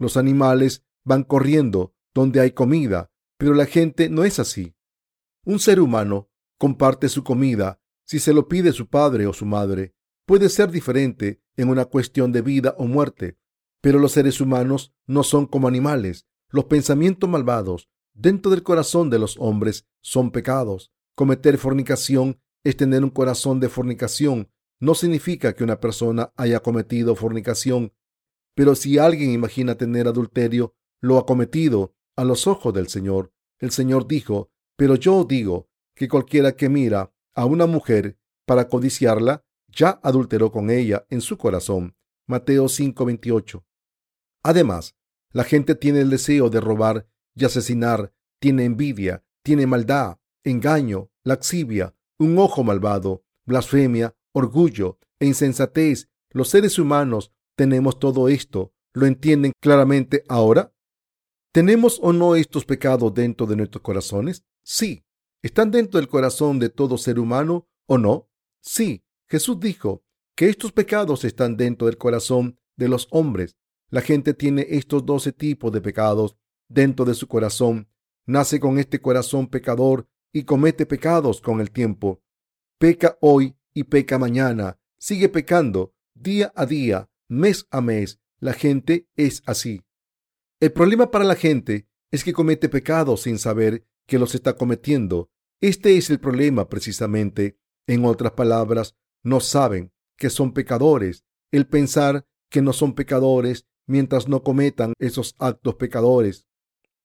[0.00, 4.74] los animales van corriendo donde hay comida, pero la gente no es así.
[5.44, 9.94] Un ser humano comparte su comida si se lo pide su padre o su madre.
[10.26, 13.36] Puede ser diferente en una cuestión de vida o muerte,
[13.82, 16.26] pero los seres humanos no son como animales.
[16.48, 20.90] Los pensamientos malvados dentro del corazón de los hombres son pecados.
[21.14, 24.50] Cometer fornicación es tener un corazón de fornicación.
[24.80, 27.92] No significa que una persona haya cometido fornicación,
[28.54, 33.34] pero si alguien imagina tener adulterio, lo ha cometido a los ojos del Señor.
[33.58, 39.44] El Señor dijo, pero yo digo que cualquiera que mira a una mujer para codiciarla,
[39.68, 41.94] ya adulteró con ella en su corazón.
[42.26, 43.64] Mateo 5:28.
[44.42, 44.96] Además,
[45.30, 51.94] la gente tiene el deseo de robar y asesinar, tiene envidia, tiene maldad, engaño, laxivia,
[52.18, 56.08] un ojo malvado, blasfemia, orgullo e insensatez.
[56.30, 58.72] Los seres humanos tenemos todo esto.
[58.94, 60.72] ¿Lo entienden claramente ahora?
[61.52, 64.44] ¿Tenemos o no estos pecados dentro de nuestros corazones?
[64.64, 65.04] Sí.
[65.42, 68.28] ¿Están dentro del corazón de todo ser humano o no?
[68.60, 69.04] Sí.
[69.28, 70.02] Jesús dijo
[70.34, 73.56] que estos pecados están dentro del corazón de los hombres.
[73.90, 76.36] La gente tiene estos doce tipos de pecados
[76.68, 77.88] dentro de su corazón.
[78.26, 82.22] Nace con este corazón pecador y comete pecados con el tiempo.
[82.78, 84.78] Peca hoy y peca mañana.
[84.98, 88.20] Sigue pecando día a día, mes a mes.
[88.40, 89.82] La gente es así.
[90.60, 95.30] El problema para la gente es que comete pecados sin saber que los está cometiendo.
[95.60, 97.60] Este es el problema precisamente.
[97.86, 101.24] En otras palabras, no saben que son pecadores.
[101.52, 106.46] El pensar que no son pecadores mientras no cometan esos actos pecadores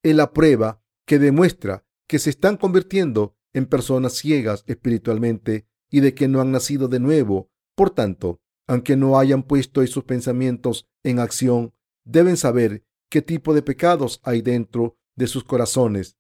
[0.02, 6.14] es la prueba que demuestra que se están convirtiendo en personas ciegas espiritualmente y de
[6.14, 7.52] que no han nacido de nuevo.
[7.76, 13.62] Por tanto, aunque no hayan puesto esos pensamientos en acción, deben saber qué tipo de
[13.62, 16.18] pecados hay dentro de sus corazones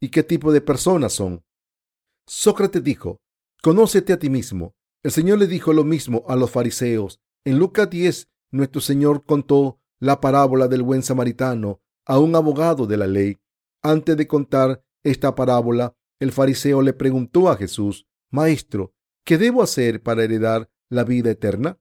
[0.00, 1.44] y qué tipo de personas son.
[2.26, 3.20] Sócrates dijo,
[3.62, 4.74] Conócete a ti mismo.
[5.02, 7.20] El Señor le dijo lo mismo a los fariseos.
[7.44, 12.96] En Lucas 10, nuestro Señor contó la parábola del buen samaritano a un abogado de
[12.96, 13.38] la ley.
[13.82, 20.02] Antes de contar esta parábola, el fariseo le preguntó a Jesús, Maestro, ¿qué debo hacer
[20.02, 21.78] para heredar la vida eterna?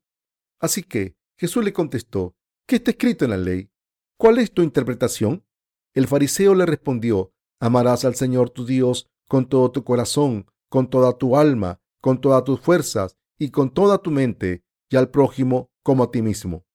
[0.60, 2.36] Así que Jesús le contestó,
[2.67, 3.71] ¿qué está escrito en la ley?
[4.17, 5.45] ¿Cuál es tu interpretación?
[5.93, 11.17] El fariseo le respondió, amarás al Señor tu Dios con todo tu corazón, con toda
[11.17, 16.03] tu alma, con todas tus fuerzas y con toda tu mente, y al prójimo como
[16.03, 16.65] a ti mismo.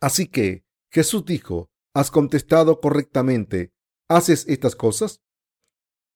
[0.00, 3.72] Así que Jesús dijo, has contestado correctamente.
[4.08, 5.22] ¿Haces estas cosas?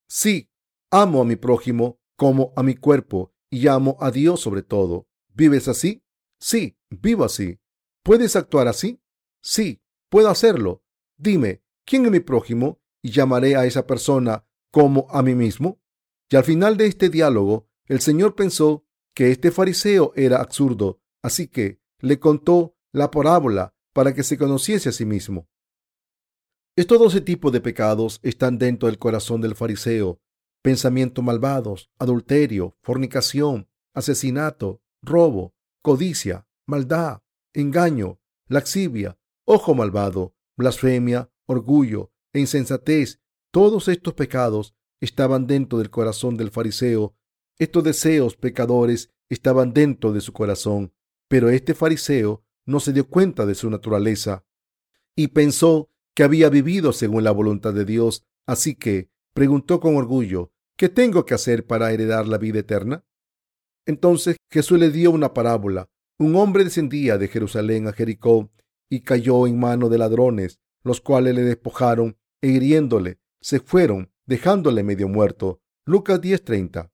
[0.08, 0.50] Sí,
[0.90, 5.08] amo a mi prójimo como a mi cuerpo y amo a Dios sobre todo.
[5.34, 6.02] ¿Vives así?
[6.40, 7.60] Sí, vivo así.
[8.02, 9.00] ¿Puedes actuar así?
[9.42, 10.82] Sí, puedo hacerlo.
[11.16, 12.80] Dime, ¿quién es mi prójimo?
[13.02, 15.80] Y llamaré a esa persona como a mí mismo.
[16.30, 18.84] Y al final de este diálogo, el Señor pensó
[19.14, 24.90] que este fariseo era absurdo, así que le contó la parábola para que se conociese
[24.90, 25.48] a sí mismo.
[26.76, 30.20] Estos doce tipos de pecados están dentro del corazón del fariseo.
[30.62, 37.22] Pensamientos malvados, adulterio, fornicación, asesinato, robo, codicia, maldad,
[37.54, 43.20] engaño, laxivia, ojo malvado, blasfemia, orgullo e insensatez.
[43.50, 47.14] Todos estos pecados estaban dentro del corazón del fariseo.
[47.58, 50.92] Estos deseos pecadores estaban dentro de su corazón,
[51.28, 54.44] pero este fariseo no se dio cuenta de su naturaleza
[55.16, 60.52] y pensó que había vivido según la voluntad de Dios, así que preguntó con orgullo,
[60.76, 63.04] ¿qué tengo que hacer para heredar la vida eterna?
[63.86, 65.88] Entonces Jesús le dio una parábola.
[66.18, 68.50] Un hombre descendía de Jerusalén a Jericó
[68.90, 74.82] y cayó en mano de ladrones, los cuales le despojaron e hiriéndole, se fueron dejándole
[74.82, 75.60] medio muerto.
[75.84, 76.90] Lucas 10:30.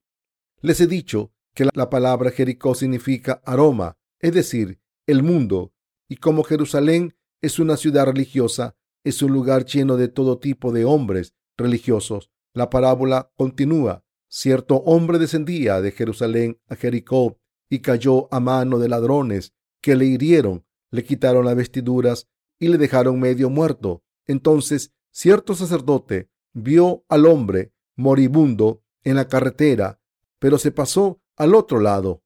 [0.60, 5.72] Les he dicho que la palabra Jericó significa aroma, es decir, el mundo,
[6.08, 10.84] y como Jerusalén es una ciudad religiosa, es un lugar lleno de todo tipo de
[10.84, 12.30] hombres religiosos.
[12.54, 14.04] La parábola continúa.
[14.28, 20.06] Cierto hombre descendía de Jerusalén a Jericó y cayó a mano de ladrones que le
[20.06, 22.28] hirieron, le quitaron las vestiduras
[22.58, 24.02] y le dejaron medio muerto.
[24.26, 30.00] Entonces cierto sacerdote vio al hombre moribundo en la carretera,
[30.40, 32.24] pero se pasó al otro lado.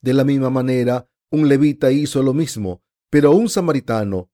[0.00, 4.32] De la misma manera, un levita hizo lo mismo, pero un samaritano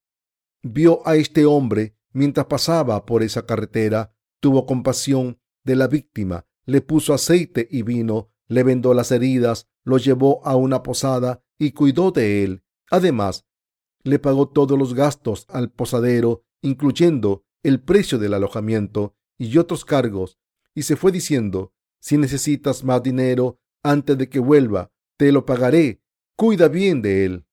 [0.63, 6.81] vio a este hombre mientras pasaba por esa carretera, tuvo compasión de la víctima, le
[6.81, 12.11] puso aceite y vino, le vendó las heridas, lo llevó a una posada y cuidó
[12.11, 12.65] de él.
[12.91, 13.47] Además,
[14.03, 20.39] le pagó todos los gastos al posadero, incluyendo el precio del alojamiento y otros cargos,
[20.75, 26.03] y se fue diciendo, si necesitas más dinero antes de que vuelva, te lo pagaré,
[26.37, 27.47] cuida bien de él.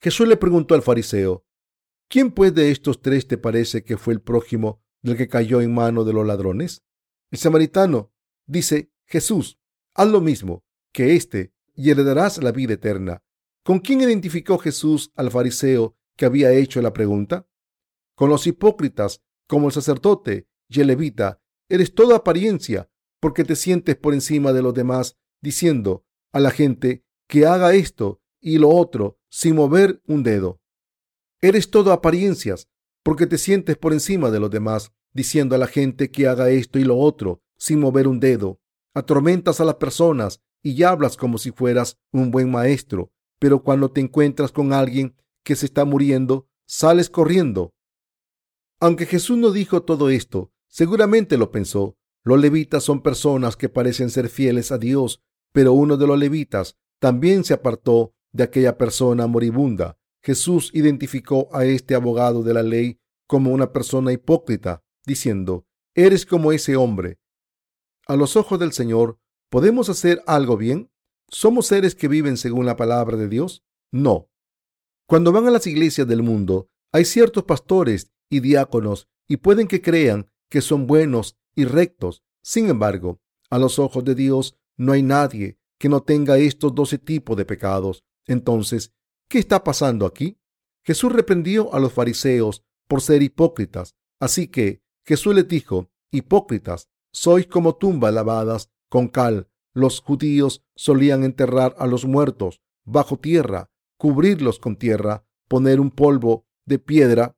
[0.00, 1.44] Jesús le preguntó al fariseo,
[2.08, 5.74] ¿quién pues de estos tres te parece que fue el prójimo del que cayó en
[5.74, 6.82] mano de los ladrones?
[7.30, 8.12] El samaritano
[8.46, 9.58] dice, Jesús,
[9.94, 13.22] haz lo mismo que éste y heredarás la vida eterna.
[13.62, 17.46] ¿Con quién identificó Jesús al fariseo que había hecho la pregunta?
[18.20, 21.40] Con los hipócritas como el sacerdote y el levita.
[21.70, 27.02] Eres toda apariencia porque te sientes por encima de los demás diciendo a la gente
[27.26, 30.60] que haga esto y lo otro sin mover un dedo.
[31.40, 32.68] Eres todo apariencias
[33.02, 36.78] porque te sientes por encima de los demás, diciendo a la gente que haga esto
[36.78, 38.60] y lo otro, sin mover un dedo.
[38.92, 44.02] Atormentas a las personas y hablas como si fueras un buen maestro, pero cuando te
[44.02, 47.72] encuentras con alguien que se está muriendo, sales corriendo.
[48.80, 51.98] Aunque Jesús no dijo todo esto, seguramente lo pensó.
[52.24, 55.22] Los levitas son personas que parecen ser fieles a Dios,
[55.52, 59.98] pero uno de los levitas también se apartó de aquella persona moribunda.
[60.22, 66.52] Jesús identificó a este abogado de la ley como una persona hipócrita, diciendo, Eres como
[66.52, 67.18] ese hombre.
[68.06, 69.18] A los ojos del Señor,
[69.50, 70.90] ¿podemos hacer algo bien?
[71.28, 73.62] ¿Somos seres que viven según la palabra de Dios?
[73.92, 74.28] No.
[75.06, 79.82] Cuando van a las iglesias del mundo, hay ciertos pastores y diáconos y pueden que
[79.82, 82.22] crean que son buenos y rectos.
[82.42, 83.20] Sin embargo,
[83.50, 87.44] a los ojos de Dios no hay nadie que no tenga estos doce tipos de
[87.44, 88.04] pecados.
[88.26, 88.92] Entonces,
[89.28, 90.38] ¿qué está pasando aquí?
[90.84, 93.94] Jesús reprendió a los fariseos por ser hipócritas.
[94.18, 99.48] Así que Jesús les dijo, hipócritas, sois como tumbas lavadas con cal.
[99.72, 106.46] Los judíos solían enterrar a los muertos bajo tierra, cubrirlos con tierra, poner un polvo
[106.66, 107.36] de piedra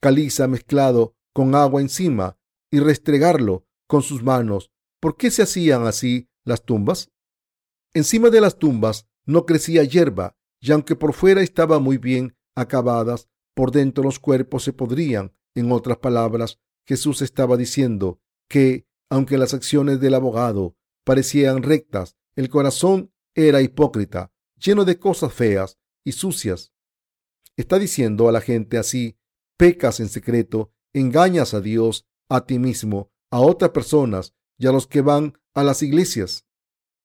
[0.00, 2.38] caliza mezclado con agua encima
[2.70, 4.70] y restregarlo con sus manos.
[5.00, 7.10] ¿Por qué se hacían así las tumbas?
[7.92, 13.28] Encima de las tumbas no crecía hierba, y aunque por fuera estaban muy bien acabadas,
[13.54, 15.32] por dentro los cuerpos se podrían.
[15.54, 22.48] En otras palabras, Jesús estaba diciendo que, aunque las acciones del abogado parecían rectas, el
[22.48, 26.72] corazón era hipócrita, lleno de cosas feas y sucias.
[27.56, 29.16] Está diciendo a la gente así,
[29.56, 34.86] pecas en secreto, engañas a Dios, a ti mismo, a otras personas y a los
[34.86, 36.46] que van a las iglesias.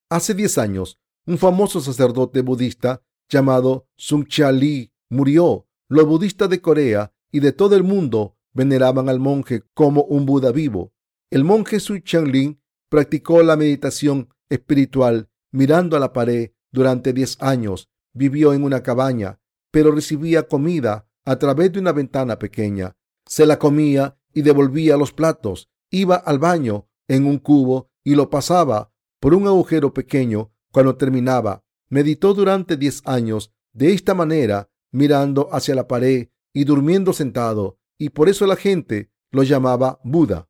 [0.10, 5.68] Hace diez años, un famoso sacerdote budista llamado Sung Cha Lee murió.
[5.88, 10.52] Los budistas de Corea y de todo el mundo veneraban al monje como un Buda
[10.52, 10.94] vivo.
[11.30, 11.96] El monje Su
[12.26, 17.90] Lin practicó la meditación espiritual mirando a la pared durante diez años.
[18.14, 19.40] Vivió en una cabaña,
[19.72, 22.98] pero recibía comida a través de una ventana pequeña.
[23.28, 25.70] Se la comía y devolvía los platos.
[25.92, 31.64] Iba al baño en un cubo y lo pasaba por un agujero pequeño cuando terminaba.
[31.88, 38.10] Meditó durante diez años de esta manera, mirando hacia la pared y durmiendo sentado, y
[38.10, 40.50] por eso la gente lo llamaba Buda.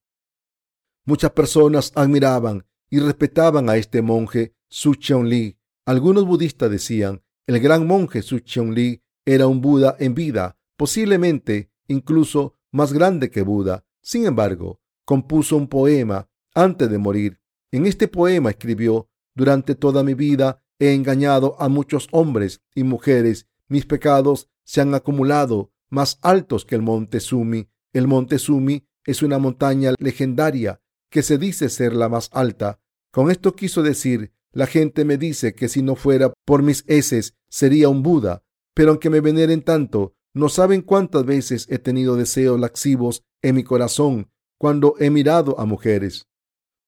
[1.03, 4.93] Muchas personas admiraban y respetaban a este monje Su
[5.25, 5.59] Li.
[5.85, 8.37] Algunos budistas decían, el gran monje Su
[8.71, 13.85] Li era un Buda en vida, posiblemente incluso más grande que Buda.
[14.01, 17.39] Sin embargo, compuso un poema antes de morir
[17.71, 23.47] en este poema escribió, durante toda mi vida he engañado a muchos hombres y mujeres.
[23.67, 27.69] Mis pecados se han acumulado más altos que el monte Sumi.
[27.93, 32.79] El monte Sumi es una montaña legendaria que se dice ser la más alta.
[33.11, 37.35] Con esto quiso decir, la gente me dice que si no fuera por mis heces
[37.49, 42.59] sería un Buda, pero aunque me veneren tanto, no saben cuántas veces he tenido deseos
[42.59, 46.27] laxivos en mi corazón cuando he mirado a mujeres.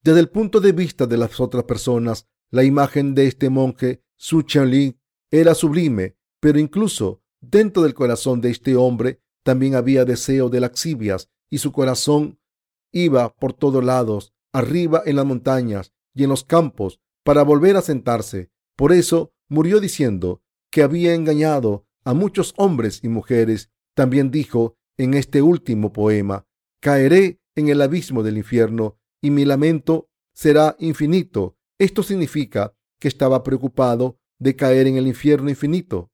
[0.04, 4.42] Desde el punto de vista de las otras personas, la imagen de este monje, Su
[4.42, 5.00] Chen
[5.32, 11.30] era sublime, pero incluso dentro del corazón de este hombre también había deseo de laxivias
[11.50, 12.40] y su corazón
[12.92, 17.82] iba por todos lados, arriba en las montañas y en los campos, para volver a
[17.82, 18.52] sentarse.
[18.76, 23.70] Por eso murió diciendo que había engañado a muchos hombres y mujeres.
[23.96, 26.46] También dijo en este último poema,
[26.82, 31.58] caeré en el abismo del infierno y mi lamento será infinito.
[31.80, 36.12] Esto significa que estaba preocupado de caer en el infierno infinito.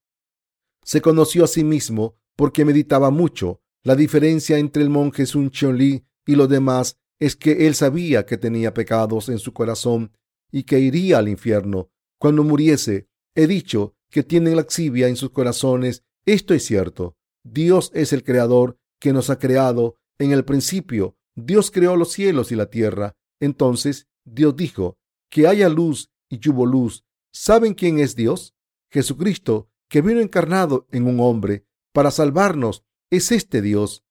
[0.84, 3.62] Se conoció a sí mismo porque meditaba mucho.
[3.84, 8.38] La diferencia entre el monje Sun Li y los demás es que él sabía que
[8.38, 10.12] tenía pecados en su corazón
[10.52, 13.10] y que iría al infierno cuando muriese.
[13.36, 16.04] He dicho que tienen laxivia en sus corazones.
[16.26, 17.16] Esto es cierto.
[17.44, 22.52] Dios es el creador que nos ha creado en el principio Dios creó los cielos
[22.52, 23.16] y la tierra.
[23.40, 24.98] Entonces Dios dijo,
[25.30, 27.06] que haya luz y hubo luz.
[27.32, 28.56] ¿Saben quién es Dios?
[28.92, 34.04] Jesucristo, que vino encarnado en un hombre para salvarnos, es este Dios.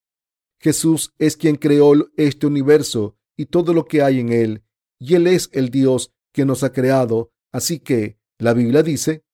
[0.60, 4.62] Jesús es quien creó este universo y todo lo que hay en él,
[4.98, 7.32] y Él es el Dios que nos ha creado.
[7.52, 9.24] Así que la Biblia dice,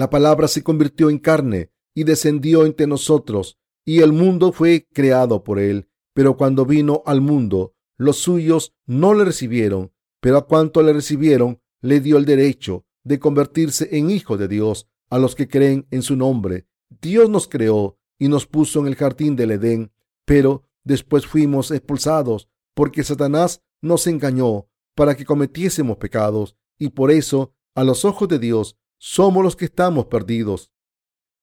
[0.00, 5.44] la palabra se convirtió en carne y descendió entre nosotros, y el mundo fue creado
[5.44, 10.82] por Él pero cuando vino al mundo, los suyos no le recibieron, pero a cuanto
[10.82, 15.48] le recibieron, le dio el derecho de convertirse en hijo de Dios a los que
[15.48, 16.66] creen en su nombre.
[17.00, 19.92] Dios nos creó y nos puso en el jardín del Edén
[20.26, 27.54] pero después fuimos expulsados porque Satanás nos engañó para que cometiésemos pecados y por eso,
[27.74, 30.70] a los ojos de Dios, somos los que estamos perdidos.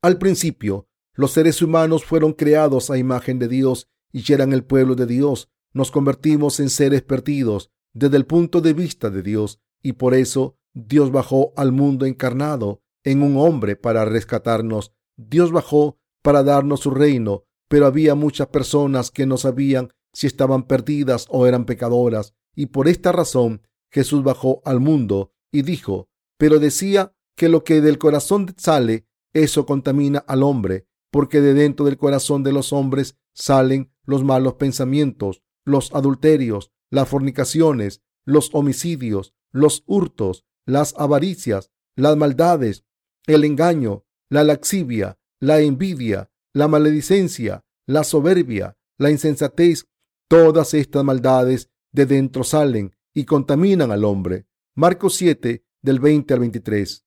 [0.04, 4.94] Al principio, los seres humanos fueron creados a imagen de Dios y eran el pueblo
[4.94, 5.50] de Dios.
[5.74, 10.60] Nos convertimos en seres perdidos desde el punto de vista de Dios y por eso
[10.76, 14.94] Dios bajó al mundo encarnado en un hombre para rescatarnos.
[15.16, 20.68] Dios bajó para darnos su reino, pero había muchas personas que no sabían si estaban
[20.68, 26.60] perdidas o eran pecadoras y por esta razón Jesús bajó al mundo y dijo, pero
[26.60, 31.98] decía que lo que del corazón sale, eso contamina al hombre, porque de dentro del
[31.98, 39.84] corazón de los hombres salen los malos pensamientos, los adulterios, las fornicaciones, los homicidios, los
[39.86, 42.86] hurtos, las avaricias, las maldades,
[43.28, 49.86] el engaño, la laxivia, la envidia, la maledicencia, la soberbia, la insensatez.
[50.28, 54.48] Todas estas maldades de dentro salen y contaminan al hombre.
[54.76, 57.07] Marcos 7, del 20 al 23.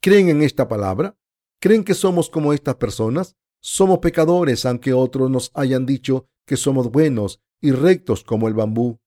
[0.00, 1.18] ¿Creen en esta palabra?
[1.60, 3.36] ¿Creen que somos como estas personas?
[3.60, 9.00] Somos pecadores, aunque otros nos hayan dicho que somos buenos y rectos como el bambú.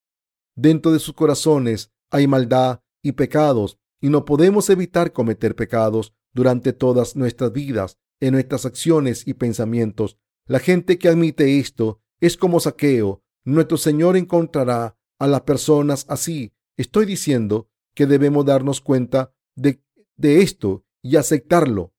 [0.56, 6.74] Dentro de sus corazones hay maldad y pecados, y no podemos evitar cometer pecados durante
[6.74, 10.18] todas nuestras vidas, en nuestras acciones y pensamientos.
[10.46, 13.24] La gente que admite esto es como saqueo.
[13.46, 16.54] Nuestro Señor encontrará a las personas así.
[16.76, 19.82] Estoy diciendo que debemos darnos cuenta de,
[20.20, 21.94] de esto y aceptarlo.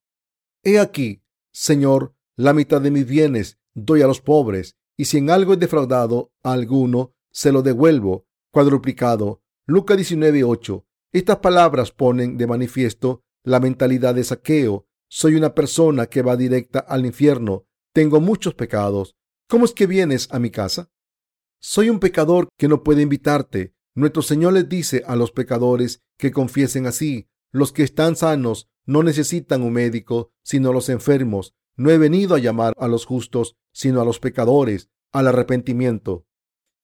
[0.63, 5.29] He aquí, Señor, la mitad de mis bienes doy a los pobres, y si en
[5.29, 9.41] algo he defraudado a alguno, se lo devuelvo cuadruplicado.
[9.65, 10.85] Lucas 19:8.
[11.11, 14.87] Estas palabras ponen de manifiesto la mentalidad de saqueo.
[15.09, 17.65] Soy una persona que va directa al infierno.
[17.93, 19.15] Tengo muchos pecados.
[19.49, 20.89] ¿Cómo es que vienes a mi casa?
[21.59, 23.73] Soy un pecador que no puede invitarte.
[23.95, 27.27] Nuestro Señor les dice a los pecadores que confiesen así.
[27.51, 31.53] Los que están sanos no necesitan un médico, sino los enfermos.
[31.75, 36.25] No he venido a llamar a los justos, sino a los pecadores, al arrepentimiento.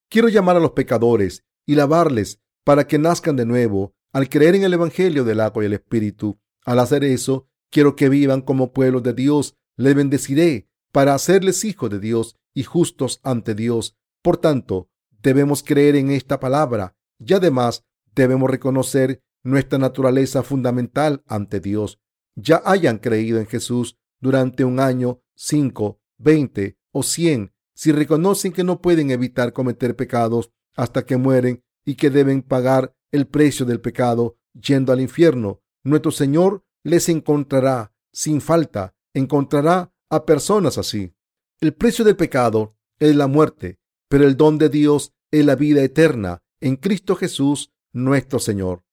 [0.09, 4.63] Quiero llamar a los pecadores y lavarles para que nazcan de nuevo al creer en
[4.63, 6.39] el Evangelio del agua y el Espíritu.
[6.65, 9.55] Al hacer eso, quiero que vivan como pueblos de Dios.
[9.75, 13.95] Les bendeciré para hacerles hijos de Dios y justos ante Dios.
[14.21, 14.89] Por tanto,
[15.21, 21.99] debemos creer en esta palabra y además debemos reconocer nuestra naturaleza fundamental ante Dios.
[22.35, 28.63] Ya hayan creído en Jesús durante un año, cinco, veinte o cien, si reconocen que
[28.63, 33.79] no pueden evitar cometer pecados hasta que mueren y que deben pagar el precio del
[33.79, 41.13] pecado yendo al infierno, nuestro Señor les encontrará sin falta, encontrará a personas así.
[41.59, 43.79] El precio del pecado es la muerte,
[44.09, 48.83] pero el don de Dios es la vida eterna en Cristo Jesús, nuestro Señor.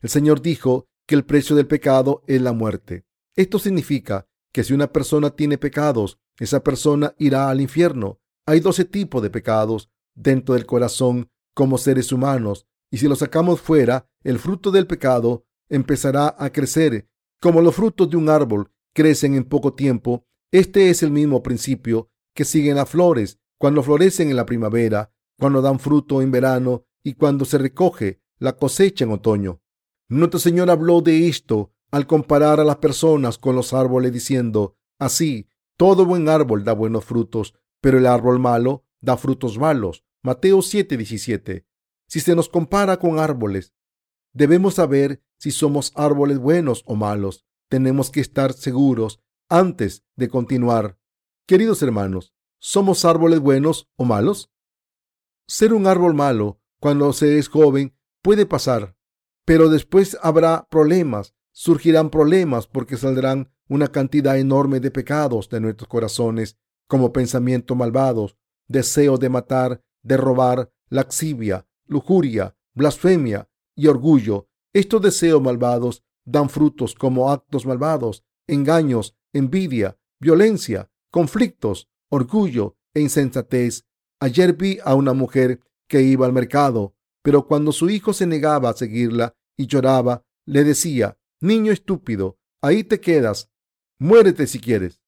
[0.00, 3.04] El Señor dijo que el precio del pecado es la muerte.
[3.34, 8.20] Esto significa que si una persona tiene pecados, esa persona irá al infierno.
[8.46, 13.60] Hay doce tipos de pecados dentro del corazón como seres humanos, y si lo sacamos
[13.60, 17.08] fuera, el fruto del pecado empezará a crecer.
[17.40, 22.10] Como los frutos de un árbol crecen en poco tiempo, este es el mismo principio
[22.34, 27.14] que siguen las flores cuando florecen en la primavera, cuando dan fruto en verano y
[27.14, 29.60] cuando se recoge la cosecha en otoño.
[30.08, 35.48] Nuestro Señor habló de esto al comparar a las personas con los árboles diciendo, así,
[35.76, 40.04] todo buen árbol da buenos frutos, pero el árbol malo da frutos malos.
[40.22, 41.66] Mateo 7:17.
[42.06, 43.74] Si se nos compara con árboles,
[44.32, 47.44] debemos saber si somos árboles buenos o malos.
[47.68, 50.98] Tenemos que estar seguros antes de continuar.
[51.46, 54.50] Queridos hermanos, ¿Somos árboles buenos o malos?
[55.46, 58.96] Ser un árbol malo cuando se es joven puede pasar,
[59.48, 65.88] pero después habrá problemas, surgirán problemas porque saldrán una cantidad enorme de pecados de nuestros
[65.88, 68.36] corazones, como pensamientos malvados,
[68.66, 74.50] deseo de matar, de robar, laxivia, lujuria, blasfemia y orgullo.
[74.74, 83.86] Estos deseos malvados dan frutos como actos malvados, engaños, envidia, violencia, conflictos, orgullo e insensatez.
[84.20, 86.97] Ayer vi a una mujer que iba al mercado,
[87.28, 92.84] pero cuando su hijo se negaba a seguirla y lloraba, le decía, Niño estúpido, ahí
[92.84, 93.50] te quedas,
[93.98, 95.02] muérete si quieres.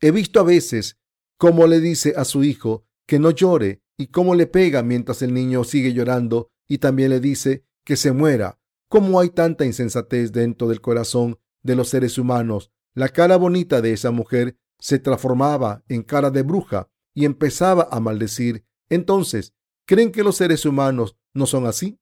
[0.00, 0.96] He visto a veces
[1.36, 5.34] cómo le dice a su hijo que no llore y cómo le pega mientras el
[5.34, 8.58] niño sigue llorando y también le dice que se muera.
[8.88, 12.72] ¿Cómo hay tanta insensatez dentro del corazón de los seres humanos?
[12.94, 18.00] La cara bonita de esa mujer se transformaba en cara de bruja y empezaba a
[18.00, 18.64] maldecir.
[18.88, 19.52] Entonces,
[19.84, 21.98] ¿creen que los seres humanos no son así?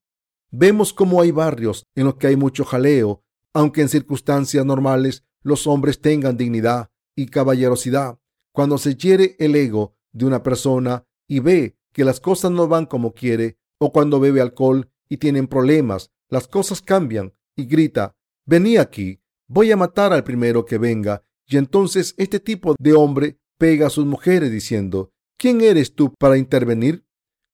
[0.50, 3.22] Vemos cómo hay barrios en los que hay mucho jaleo,
[3.52, 8.18] aunque en circunstancias normales los hombres tengan dignidad y caballerosidad.
[8.52, 12.86] Cuando se hiere el ego de una persona y ve que las cosas no van
[12.86, 18.76] como quiere, o cuando bebe alcohol y tienen problemas, las cosas cambian y grita, vení
[18.76, 21.22] aquí, voy a matar al primero que venga.
[21.46, 26.38] Y entonces este tipo de hombre pega a sus mujeres diciendo, ¿quién eres tú para
[26.38, 27.06] intervenir?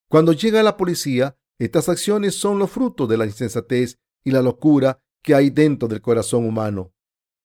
[0.09, 5.03] Cuando llega la policía, estas acciones son los frutos de la insensatez y la locura
[5.23, 6.93] que hay dentro del corazón humano.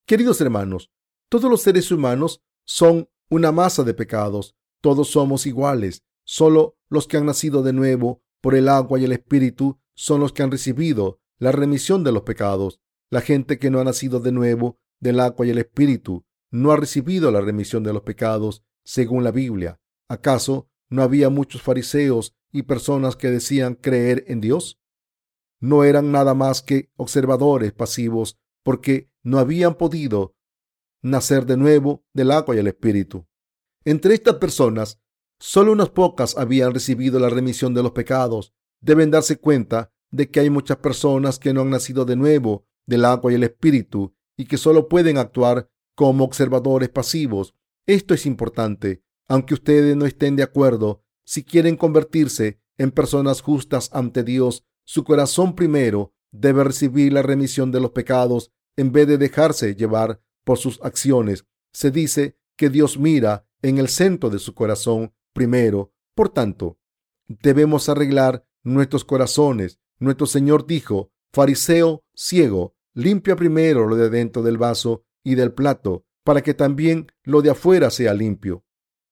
[0.06, 0.92] Queridos hermanos,
[1.30, 4.56] todos los seres humanos son una masa de pecados.
[4.82, 6.04] Todos somos iguales.
[6.24, 10.32] Solo los que han nacido de nuevo por el agua y el espíritu son los
[10.32, 12.80] que han recibido la remisión de los pecados.
[13.10, 16.78] La gente que no ha nacido de nuevo del agua y el espíritu no ha
[16.78, 19.80] recibido la remisión de los pecados según la Biblia.
[20.08, 24.80] ¿Acaso no había muchos fariseos y personas que decían creer en Dios?
[25.60, 30.36] No eran nada más que observadores pasivos porque no habían podido
[31.02, 33.28] nacer de nuevo del agua y el espíritu.
[33.86, 35.00] Entre estas personas,
[35.40, 38.54] solo unas pocas habían recibido la remisión de los pecados.
[38.82, 43.06] Deben darse cuenta de que hay muchas personas que no han nacido de nuevo del
[43.06, 47.56] agua y el espíritu y que solo pueden actuar como observadores pasivos.
[47.86, 51.04] Esto es importante, aunque ustedes no estén de acuerdo.
[51.26, 57.72] Si quieren convertirse en personas justas ante Dios, su corazón primero debe recibir la remisión
[57.72, 61.46] de los pecados en vez de dejarse llevar por sus acciones.
[61.74, 65.94] Se dice que Dios mira en el centro de su corazón primero.
[66.16, 66.80] Por tanto,
[67.28, 69.80] debemos arreglar nuestros corazones.
[70.00, 76.06] Nuestro Señor dijo, Fariseo ciego, limpia primero lo de dentro del vaso y del plato,
[76.24, 78.64] para que también lo de afuera sea limpio.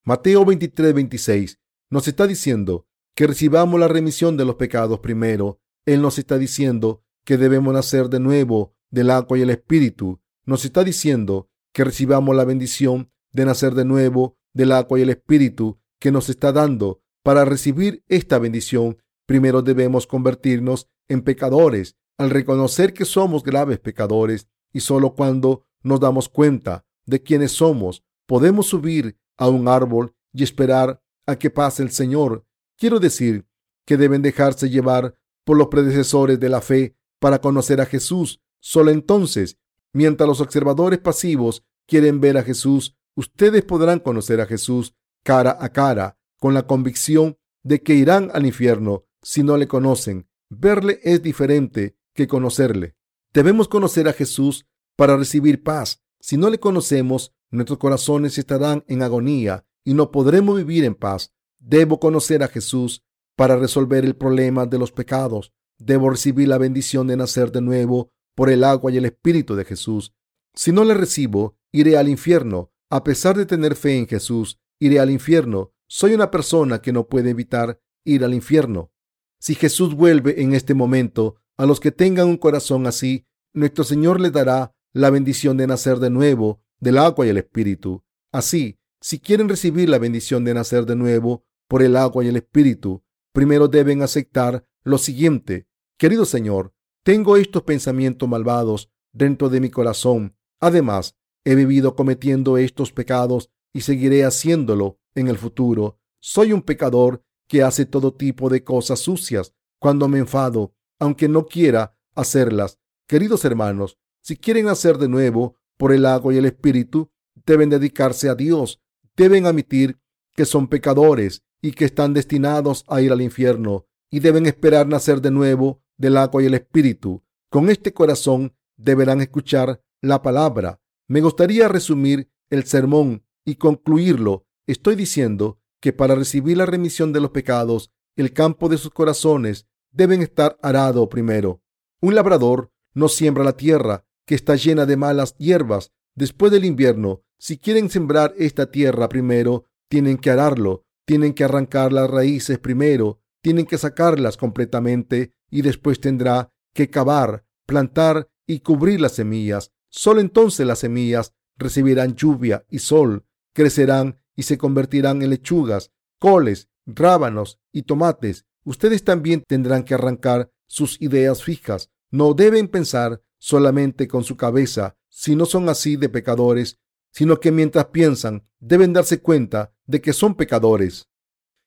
[0.08, 5.60] Mateo 23, 26 nos está diciendo que recibamos la remisión de los pecados primero.
[5.88, 10.64] Él nos está diciendo que debemos nacer de nuevo del agua y el espíritu nos
[10.64, 15.80] está diciendo que recibamos la bendición de nacer de nuevo del agua y el espíritu
[15.99, 17.01] que nos está dando.
[17.24, 24.47] Para recibir esta bendición, primero debemos convertirnos en pecadores al reconocer que somos graves pecadores
[24.72, 30.44] y solo cuando nos damos cuenta de quiénes somos, podemos subir a un árbol y
[30.44, 32.46] esperar a que pase el Señor.
[32.78, 33.46] Quiero decir
[33.86, 38.42] que deben dejarse llevar por los predecesores de la fe para conocer a Jesús.
[38.60, 39.60] Solo entonces
[39.96, 45.70] Mientras los observadores pasivos quieren ver a Jesús, ustedes podrán conocer a Jesús cara a
[45.70, 50.28] cara, con la convicción de que irán al infierno si no le conocen.
[50.50, 52.98] Verle es diferente que conocerle.
[53.34, 54.66] Debemos conocer a Jesús
[54.98, 56.04] para recibir paz.
[56.20, 61.34] Si no le conocemos, nuestros corazones estarán en agonía y no podremos vivir en paz.
[61.60, 63.04] Debo conocer a Jesús
[63.36, 65.54] para resolver el problema de los pecados.
[65.78, 69.66] Debo recibir la bendición de nacer de nuevo por el agua y el Espíritu de
[69.66, 70.14] Jesús.
[70.54, 72.72] Si no le recibo, iré al infierno.
[72.89, 75.74] A pesar de tener fe en Jesús, iré al infierno.
[75.88, 78.91] Soy una persona que no puede evitar ir al infierno.
[79.39, 84.20] Si Jesús vuelve en este momento, a los que tengan un corazón así, nuestro Señor
[84.20, 88.03] les dará la bendición de nacer de nuevo del agua y el Espíritu.
[88.32, 92.36] Así, si quieren recibir la bendición de nacer de nuevo por el agua y el
[92.38, 95.67] Espíritu, primero deben aceptar lo siguiente.
[95.97, 96.73] Querido Señor,
[97.03, 100.36] tengo estos pensamientos malvados dentro de mi corazón.
[100.59, 105.99] Además, he vivido cometiendo estos pecados y seguiré haciéndolo en el futuro.
[106.19, 111.45] Soy un pecador que hace todo tipo de cosas sucias cuando me enfado, aunque no
[111.45, 112.80] quiera hacerlas.
[113.07, 117.09] Queridos hermanos, si quieren hacer de nuevo por el agua y el espíritu,
[117.45, 118.82] deben dedicarse a Dios,
[119.15, 119.99] deben admitir
[120.36, 125.21] que son pecadores y que están destinados a ir al infierno, y deben esperar nacer
[125.21, 127.23] de nuevo del agua y el espíritu.
[127.49, 130.80] Con este corazón deberán escuchar la palabra.
[131.07, 134.45] Me gustaría resumir el sermón y concluirlo.
[134.67, 139.67] Estoy diciendo que para recibir la remisión de los pecados, el campo de sus corazones
[139.91, 141.61] deben estar arado primero.
[142.01, 147.21] Un labrador no siembra la tierra que está llena de malas hierbas después del invierno.
[147.38, 153.21] Si quieren sembrar esta tierra primero, tienen que ararlo, tienen que arrancar las raíces primero,
[153.41, 159.71] tienen que sacarlas completamente y después tendrá que cavar, plantar y cubrir las semillas.
[159.89, 166.69] Solo entonces las semillas recibirán lluvia y sol, crecerán y se convertirán en lechugas, coles,
[166.86, 168.45] rábanos y tomates.
[168.63, 171.91] Ustedes también tendrán que arrancar sus ideas fijas.
[172.09, 174.96] No deben pensar solamente con su cabeza.
[175.10, 176.80] Si no son así de pecadores,
[177.12, 181.08] sino que mientras piensan deben darse cuenta de que son pecadores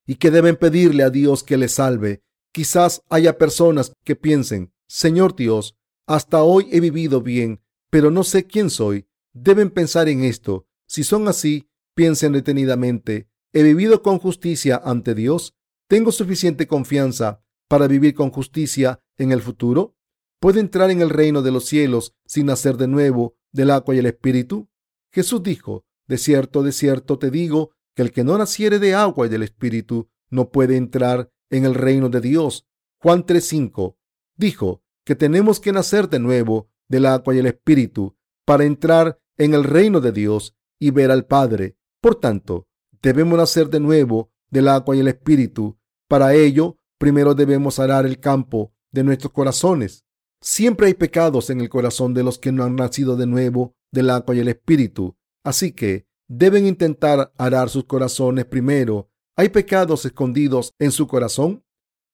[0.07, 2.23] y que deben pedirle a Dios que les salve.
[2.53, 8.47] Quizás haya personas que piensen, Señor Dios, hasta hoy he vivido bien, pero no sé
[8.47, 9.07] quién soy.
[9.35, 10.66] Deben pensar en esto.
[10.87, 13.29] Si son así, piensen detenidamente.
[13.53, 15.55] ¿He vivido con justicia ante Dios?
[15.87, 19.97] ¿Tengo suficiente confianza para vivir con justicia en el futuro?
[20.41, 23.99] ¿Puedo entrar en el reino de los cielos sin nacer de nuevo del agua y
[23.99, 24.68] el espíritu?
[25.12, 29.26] Jesús dijo, de cierto, de cierto te digo, que el que no naciere de agua
[29.26, 32.66] y del espíritu no puede entrar en el reino de Dios.
[33.01, 33.97] Juan 3:5
[34.36, 39.55] dijo que tenemos que nacer de nuevo del agua y el espíritu para entrar en
[39.55, 41.76] el reino de Dios y ver al Padre.
[42.01, 42.68] Por tanto,
[43.03, 45.76] debemos nacer de nuevo del agua y el espíritu.
[46.07, 50.05] Para ello, primero debemos arar el campo de nuestros corazones.
[50.41, 54.11] Siempre hay pecados en el corazón de los que no han nacido de nuevo del
[54.11, 55.16] agua y el espíritu.
[55.45, 59.11] Así que deben intentar arar sus corazones primero.
[59.36, 61.64] ¿Hay pecados escondidos en su corazón?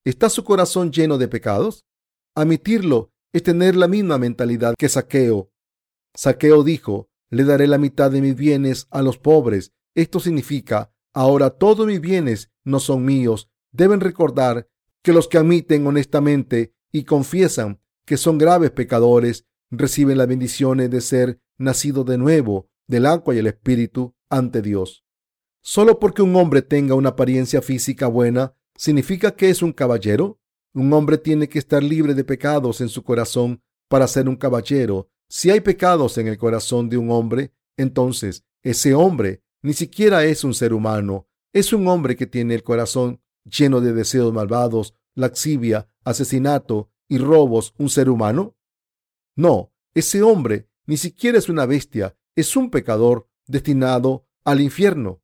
[0.05, 1.85] ¿Está su corazón lleno de pecados?
[2.35, 5.51] Admitirlo es tener la misma mentalidad que Saqueo.
[6.15, 9.73] Saqueo dijo, le daré la mitad de mis bienes a los pobres.
[9.95, 13.51] Esto significa, ahora todos mis bienes no son míos.
[13.73, 14.69] Deben recordar
[15.03, 21.01] que los que admiten honestamente y confiesan que son graves pecadores reciben las bendiciones de
[21.01, 25.05] ser nacido de nuevo del agua y el espíritu ante Dios.
[25.63, 30.39] Solo porque un hombre tenga una apariencia física buena, ¿significa que es un caballero?
[30.75, 35.09] Un hombre tiene que estar libre de pecados en su corazón para ser un caballero.
[35.29, 40.45] Si hay pecados en el corazón de un hombre, entonces ese hombre ni siquiera es
[40.45, 41.29] un ser humano.
[41.53, 47.75] Es un hombre que tiene el corazón lleno de deseos malvados, laxivia, asesinato y robos,
[47.79, 48.57] un ser humano.
[49.37, 55.23] No, ese hombre ni siquiera es una bestia, es un pecador destinado al infierno.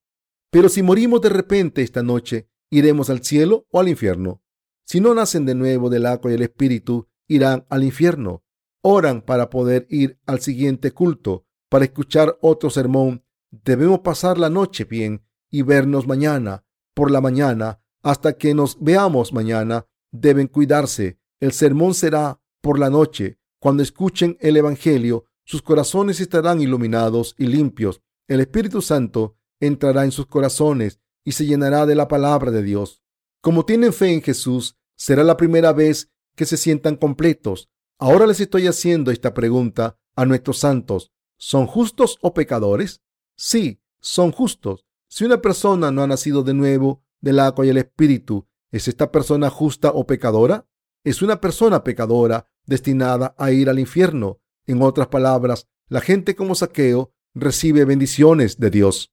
[0.50, 4.42] Pero si morimos de repente esta noche, ¿iremos al cielo o al infierno?
[4.84, 8.42] Si no nacen de nuevo del agua y el espíritu, irán al infierno.
[8.82, 13.24] Oran para poder ir al siguiente culto, para escuchar otro sermón.
[13.50, 16.64] Debemos pasar la noche bien y vernos mañana
[16.94, 19.86] por la mañana hasta que nos veamos mañana.
[20.10, 21.20] Deben cuidarse.
[21.40, 23.38] El sermón será por la noche.
[23.58, 28.02] Cuando escuchen el Evangelio, sus corazones estarán iluminados y limpios.
[28.28, 33.02] El Espíritu Santo entrará en sus corazones y se llenará de la palabra de Dios.
[33.40, 37.70] Como tienen fe en Jesús, será la primera vez que se sientan completos.
[37.98, 41.12] Ahora les estoy haciendo esta pregunta a nuestros santos.
[41.38, 43.02] ¿Son justos o pecadores?
[43.36, 44.84] Sí, son justos.
[45.08, 49.10] Si una persona no ha nacido de nuevo del agua y el espíritu, ¿es esta
[49.10, 50.66] persona justa o pecadora?
[51.02, 54.40] Es una persona pecadora destinada a ir al infierno.
[54.66, 59.12] En otras palabras, la gente como saqueo recibe bendiciones de Dios.